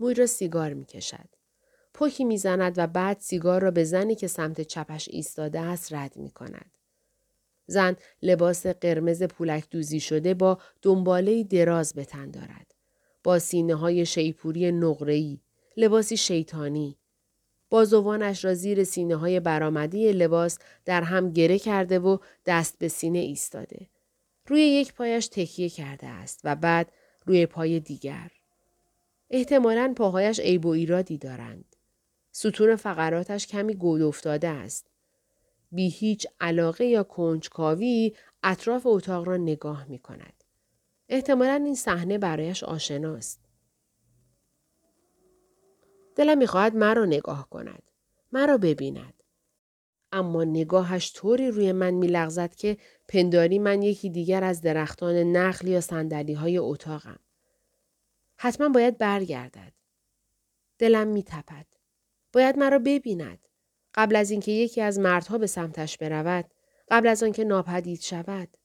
موی 0.00 0.14
را 0.14 0.26
سیگار 0.26 0.72
می 0.72 0.84
کشد. 0.84 1.28
پوکی 1.94 2.24
می‌زند 2.24 2.74
و 2.76 2.86
بعد 2.86 3.20
سیگار 3.20 3.62
را 3.62 3.70
به 3.70 3.84
زنی 3.84 4.14
که 4.14 4.26
سمت 4.26 4.60
چپش 4.60 5.08
ایستاده 5.08 5.60
است 5.60 5.92
رد 5.92 6.16
می 6.16 6.30
کند. 6.30 6.70
زن 7.66 7.96
لباس 8.22 8.66
قرمز 8.66 9.22
پولک 9.22 9.70
دوزی 9.70 10.00
شده 10.00 10.34
با 10.34 10.58
دنباله 10.82 11.44
دراز 11.44 11.94
به 11.94 12.04
تن 12.04 12.30
دارد. 12.30 12.74
با 13.24 13.38
سینه 13.38 13.74
های 13.74 14.06
شیپوری 14.06 14.72
نقره‌ای، 14.72 15.40
لباسی 15.76 16.16
شیطانی. 16.16 16.98
بازوانش 17.70 18.44
را 18.44 18.54
زیر 18.54 18.84
سینه 18.84 19.16
های 19.16 19.40
برامدی 19.40 20.12
لباس 20.12 20.58
در 20.84 21.02
هم 21.02 21.30
گره 21.30 21.58
کرده 21.58 21.98
و 21.98 22.18
دست 22.46 22.78
به 22.78 22.88
سینه 22.88 23.18
ایستاده. 23.18 23.86
روی 24.46 24.60
یک 24.60 24.94
پایش 24.94 25.28
تکیه 25.28 25.68
کرده 25.68 26.06
است 26.06 26.40
و 26.44 26.56
بعد 26.56 26.92
روی 27.26 27.46
پای 27.46 27.80
دیگر. 27.80 28.30
احتمالاً 29.30 29.92
پاهایش 29.96 30.40
عیب 30.40 30.66
و 30.66 30.68
ایرادی 30.68 31.18
دارند. 31.18 31.76
ستون 32.32 32.76
فقراتش 32.76 33.46
کمی 33.46 33.74
گود 33.74 34.02
افتاده 34.02 34.48
است. 34.48 34.86
بی 35.72 35.88
هیچ 35.88 36.26
علاقه 36.40 36.84
یا 36.84 37.02
کنجکاوی 37.02 38.12
اطراف 38.42 38.86
اتاق 38.86 39.28
را 39.28 39.36
نگاه 39.36 39.88
می 39.88 39.98
کند. 39.98 40.44
احتمالا 41.08 41.62
این 41.64 41.74
صحنه 41.74 42.18
برایش 42.18 42.64
آشناست. 42.64 43.40
دلم 46.16 46.38
می‌خواهد 46.38 46.76
مرا 46.76 47.04
نگاه 47.04 47.50
کند. 47.50 47.82
مرا 48.32 48.58
ببیند. 48.58 49.22
اما 50.12 50.44
نگاهش 50.44 51.12
طوری 51.14 51.50
روی 51.50 51.72
من 51.72 51.90
میلغزد 51.90 52.54
که 52.54 52.76
پنداری 53.08 53.58
من 53.58 53.82
یکی 53.82 54.10
دیگر 54.10 54.44
از 54.44 54.60
درختان 54.60 55.14
نخل 55.14 55.68
یا 55.68 55.80
سندلی 55.80 56.32
های 56.32 56.58
اتاقم. 56.58 57.18
حتما 58.36 58.68
باید 58.68 58.98
برگردد. 58.98 59.72
دلم 60.78 61.08
میتپد. 61.08 61.66
باید 62.32 62.58
مرا 62.58 62.78
ببیند. 62.78 63.48
قبل 63.94 64.16
از 64.16 64.30
اینکه 64.30 64.52
یکی 64.52 64.80
از 64.80 64.98
مردها 64.98 65.38
به 65.38 65.46
سمتش 65.46 65.98
برود. 65.98 66.44
قبل 66.90 67.08
از 67.08 67.22
آنکه 67.22 67.44
ناپدید 67.44 68.00
شود. 68.00 68.56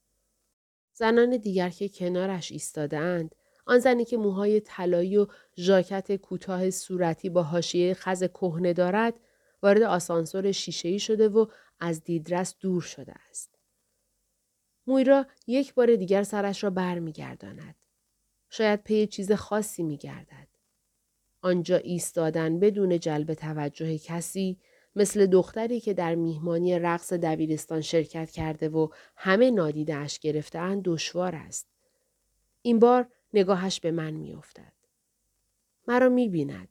زنان 0.93 1.37
دیگر 1.37 1.69
که 1.69 1.89
کنارش 1.89 2.51
ایستادهاند 2.51 3.35
آن 3.65 3.79
زنی 3.79 4.05
که 4.05 4.17
موهای 4.17 4.59
طلایی 4.59 5.17
و 5.17 5.27
ژاکت 5.57 6.15
کوتاه 6.15 6.69
صورتی 6.69 7.29
با 7.29 7.43
حاشیه 7.43 7.93
خز 7.93 8.23
کهنه 8.23 8.73
دارد 8.73 9.19
وارد 9.63 9.81
آسانسور 9.81 10.51
شیشهای 10.51 10.99
شده 10.99 11.29
و 11.29 11.45
از 11.79 12.03
دیدرس 12.03 12.55
دور 12.59 12.81
شده 12.81 13.13
است. 13.29 13.55
مویرا 14.87 15.25
یک 15.47 15.73
بار 15.73 15.95
دیگر 15.95 16.23
سرش 16.23 16.63
را 16.63 16.69
بر 16.69 16.99
می 16.99 17.11
گرداند. 17.11 17.75
شاید 18.53 18.83
پی 18.83 19.07
چیز 19.07 19.31
خاصی 19.31 19.83
می 19.83 19.97
گردد. 19.97 20.47
آنجا 21.41 21.77
ایستادن 21.77 22.59
بدون 22.59 22.99
جلب 22.99 23.33
توجه 23.33 23.97
کسی 23.97 24.59
مثل 24.95 25.25
دختری 25.25 25.79
که 25.79 25.93
در 25.93 26.15
میهمانی 26.15 26.79
رقص 26.79 27.13
دبیرستان 27.13 27.81
شرکت 27.81 28.31
کرده 28.31 28.69
و 28.69 28.87
همه 29.15 29.51
نادیدهاش 29.51 30.19
گرفتهاند 30.19 30.83
دشوار 30.83 31.35
است. 31.35 31.67
این 32.61 32.79
بار 32.79 33.07
نگاهش 33.33 33.79
به 33.79 33.91
من 33.91 34.11
میافتد. 34.11 34.73
مرا 35.87 36.09
می‌بیند. 36.09 36.67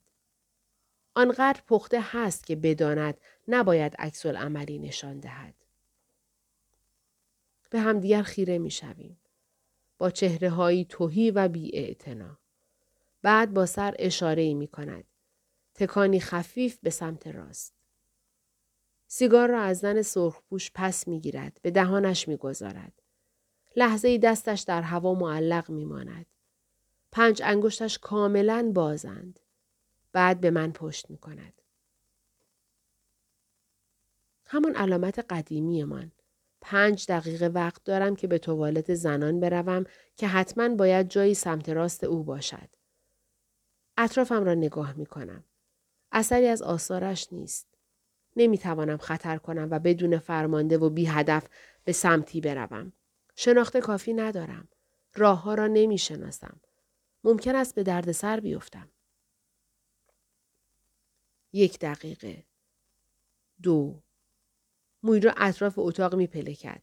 آنقدر 1.14 1.60
پخته 1.66 1.98
هست 2.02 2.46
که 2.46 2.56
بداند 2.56 3.20
نباید 3.48 3.94
عکس 3.98 4.26
عملی 4.26 4.78
نشان 4.78 5.20
دهد. 5.20 5.54
به 7.70 7.80
همدیگر 7.80 8.22
خیره 8.22 8.58
می‌شویم. 8.58 9.19
با 10.00 10.10
چهره 10.10 10.50
هایی 10.50 10.84
توهی 10.84 11.30
و 11.30 11.48
بی 11.48 11.96
بعد 13.22 13.54
با 13.54 13.66
سر 13.66 13.94
اشاره 13.98 14.54
می 14.54 14.68
کند. 14.68 15.04
تکانی 15.74 16.20
خفیف 16.20 16.78
به 16.82 16.90
سمت 16.90 17.26
راست. 17.26 17.74
سیگار 19.06 19.48
را 19.48 19.60
از 19.60 19.78
زن 19.78 20.02
سرخپوش 20.02 20.70
پس 20.74 21.08
می 21.08 21.20
گیرد. 21.20 21.58
به 21.62 21.70
دهانش 21.70 22.28
می 22.28 22.36
گذارد. 22.36 23.02
لحظه 23.76 24.08
ای 24.08 24.18
دستش 24.18 24.60
در 24.60 24.82
هوا 24.82 25.14
معلق 25.14 25.70
می 25.70 25.84
ماند. 25.84 26.26
پنج 27.12 27.42
انگشتش 27.44 27.98
کاملا 27.98 28.72
بازند. 28.74 29.40
بعد 30.12 30.40
به 30.40 30.50
من 30.50 30.72
پشت 30.72 31.10
می 31.10 31.18
کند. 31.18 31.62
همان 34.44 34.76
علامت 34.76 35.18
قدیمی 35.18 35.84
من. 35.84 36.12
پنج 36.61 37.07
دقیقه 37.09 37.46
وقت 37.46 37.85
دارم 37.85 38.16
که 38.16 38.27
به 38.27 38.38
توالت 38.38 38.94
زنان 38.94 39.40
بروم 39.40 39.85
که 40.16 40.29
حتما 40.29 40.68
باید 40.68 41.09
جایی 41.09 41.35
سمت 41.35 41.68
راست 41.68 42.05
او 42.05 42.23
باشد. 42.23 42.68
اطرافم 43.96 44.44
را 44.44 44.55
نگاه 44.55 44.92
می 44.92 45.07
کنم. 45.07 45.44
اثری 46.12 46.46
از 46.46 46.62
آثارش 46.62 47.29
نیست. 47.33 47.66
نمی 48.37 48.59
توانم 48.59 48.96
خطر 48.96 49.37
کنم 49.37 49.68
و 49.70 49.79
بدون 49.79 50.18
فرمانده 50.18 50.79
و 50.79 50.90
بی 50.90 51.07
هدف 51.07 51.49
به 51.85 51.92
سمتی 51.92 52.40
بروم. 52.40 52.92
شناخت 53.37 53.77
کافی 53.77 54.12
ندارم. 54.12 54.68
راه 55.14 55.42
ها 55.42 55.55
را 55.55 55.66
نمی 55.66 55.99
شناسم. 55.99 56.61
ممکن 57.25 57.55
است 57.55 57.75
به 57.75 57.83
درد 57.83 58.12
سر 58.12 58.40
بیفتم. 58.40 58.88
یک 61.53 61.79
دقیقه. 61.79 62.44
دو. 63.62 64.03
موی 65.02 65.20
را 65.20 65.34
اطراف 65.36 65.74
اتاق 65.76 66.14
می 66.14 66.26
پلکد. 66.26 66.82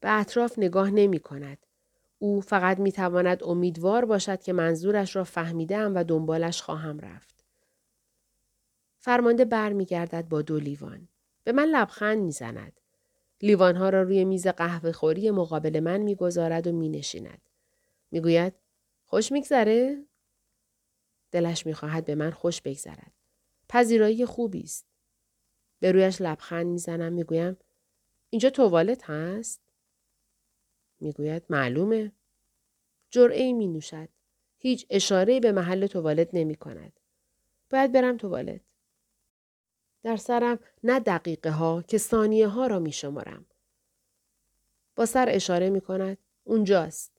به 0.00 0.10
اطراف 0.10 0.58
نگاه 0.58 0.90
نمی 0.90 1.18
کند. 1.18 1.66
او 2.18 2.40
فقط 2.40 2.78
می 2.78 2.92
تواند 2.92 3.44
امیدوار 3.44 4.04
باشد 4.04 4.42
که 4.42 4.52
منظورش 4.52 5.16
را 5.16 5.24
فهمیدم 5.24 5.94
و 5.94 6.04
دنبالش 6.04 6.62
خواهم 6.62 7.00
رفت. 7.00 7.44
فرمانده 8.98 9.44
بر 9.44 9.72
می 9.72 9.84
گردد 9.84 10.28
با 10.28 10.42
دو 10.42 10.58
لیوان. 10.58 11.08
به 11.44 11.52
من 11.52 11.64
لبخند 11.64 12.18
می 12.18 12.32
زند. 12.32 12.80
لیوانها 13.42 13.88
را 13.88 14.02
روی 14.02 14.24
میز 14.24 14.46
قهوه 14.46 14.92
خوری 14.92 15.30
مقابل 15.30 15.80
من 15.80 16.00
می‌گذارد 16.00 16.66
و 16.66 16.72
می 16.72 16.88
نشیند. 16.88 17.40
می 18.10 18.20
گوید 18.20 18.54
خوش 19.04 19.32
میگذره؟ 19.32 20.04
دلش 21.30 21.66
می‌خواهد 21.66 22.04
به 22.04 22.14
من 22.14 22.30
خوش 22.30 22.62
بگذرد. 22.62 23.12
پذیرایی 23.68 24.26
خوبی 24.26 24.62
است. 24.62 24.89
به 25.80 25.92
رویش 25.92 26.20
لبخند 26.20 26.66
می‌زنم 26.66 27.12
می‌گویم 27.12 27.56
اینجا 28.30 28.50
توالت 28.50 29.10
هست؟ 29.10 29.60
می‌گوید 31.00 31.42
معلومه. 31.50 32.12
جرعه 33.10 33.52
می 33.52 33.66
نوشد. 33.66 34.08
هیچ 34.58 34.86
اشاره 34.90 35.40
به 35.40 35.52
محل 35.52 35.86
توالت 35.86 36.28
نمی 36.32 36.54
کند. 36.54 37.00
باید 37.70 37.92
برم 37.92 38.16
توالت. 38.16 38.60
در 40.02 40.16
سرم 40.16 40.58
نه 40.84 41.00
دقیقه 41.00 41.50
ها 41.50 41.82
که 41.82 41.98
ثانیه 41.98 42.48
ها 42.48 42.66
را 42.66 42.78
می 42.78 42.92
شمارم. 42.92 43.46
با 44.96 45.06
سر 45.06 45.28
اشاره 45.30 45.70
می 45.70 45.80
کند. 45.80 46.18
اونجاست. 46.44 47.12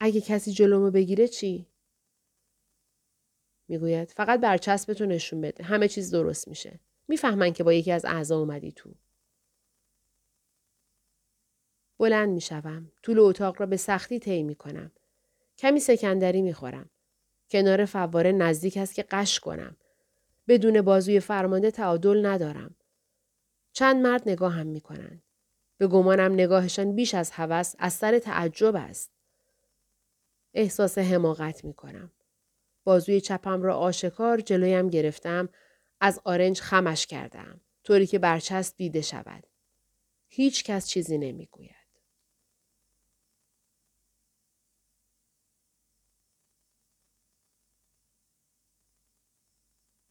اگه 0.00 0.20
کسی 0.20 0.52
جلومو 0.52 0.90
بگیره 0.90 1.28
چی؟ 1.28 1.66
می‌گوید 3.68 4.10
فقط 4.10 4.40
برچسبتو 4.40 5.06
نشون 5.06 5.40
بده. 5.40 5.64
همه 5.64 5.88
چیز 5.88 6.10
درست 6.10 6.48
میشه. 6.48 6.80
می‌فهمن 7.08 7.52
که 7.52 7.64
با 7.64 7.72
یکی 7.72 7.92
از 7.92 8.04
اعضا 8.04 8.38
اومدی 8.38 8.72
تو. 8.72 8.90
بلند 11.98 12.28
می‌شوم. 12.28 12.92
طول 13.02 13.18
اتاق 13.18 13.60
را 13.60 13.66
به 13.66 13.76
سختی 13.76 14.18
طی 14.18 14.42
می 14.42 14.54
کنم. 14.54 14.90
کمی 15.58 15.80
سکندری 15.80 16.42
می‌خورم. 16.42 16.90
کنار 17.50 17.84
فواره 17.84 18.32
نزدیک 18.32 18.76
است 18.76 18.94
که 18.94 19.02
قش 19.02 19.40
کنم. 19.40 19.76
بدون 20.48 20.82
بازوی 20.82 21.20
فرمانده 21.20 21.70
تعادل 21.70 22.26
ندارم. 22.26 22.74
چند 23.72 23.96
مرد 23.96 24.28
نگاه 24.28 24.52
هم 24.52 24.66
می 24.66 24.80
کنند. 24.80 25.22
به 25.78 25.86
گمانم 25.86 26.32
نگاهشان 26.32 26.94
بیش 26.94 27.14
از 27.14 27.30
هوس 27.30 27.74
از 27.78 27.92
سر 27.92 28.18
تعجب 28.18 28.76
است. 28.76 29.10
احساس 30.54 30.98
حماقت 30.98 31.64
می 31.64 31.74
کنم. 31.74 32.10
بازوی 32.84 33.20
چپم 33.20 33.62
را 33.62 33.76
آشکار 33.76 34.40
جلویم 34.40 34.90
گرفتم 34.90 35.48
از 36.00 36.20
آرنج 36.24 36.60
خمش 36.60 37.06
کردم 37.06 37.60
طوری 37.84 38.06
که 38.06 38.18
برچسب 38.18 38.76
دیده 38.76 39.00
شود. 39.00 39.46
هیچ 40.28 40.64
کس 40.64 40.88
چیزی 40.88 41.18
نمی‌گوید. 41.18 41.75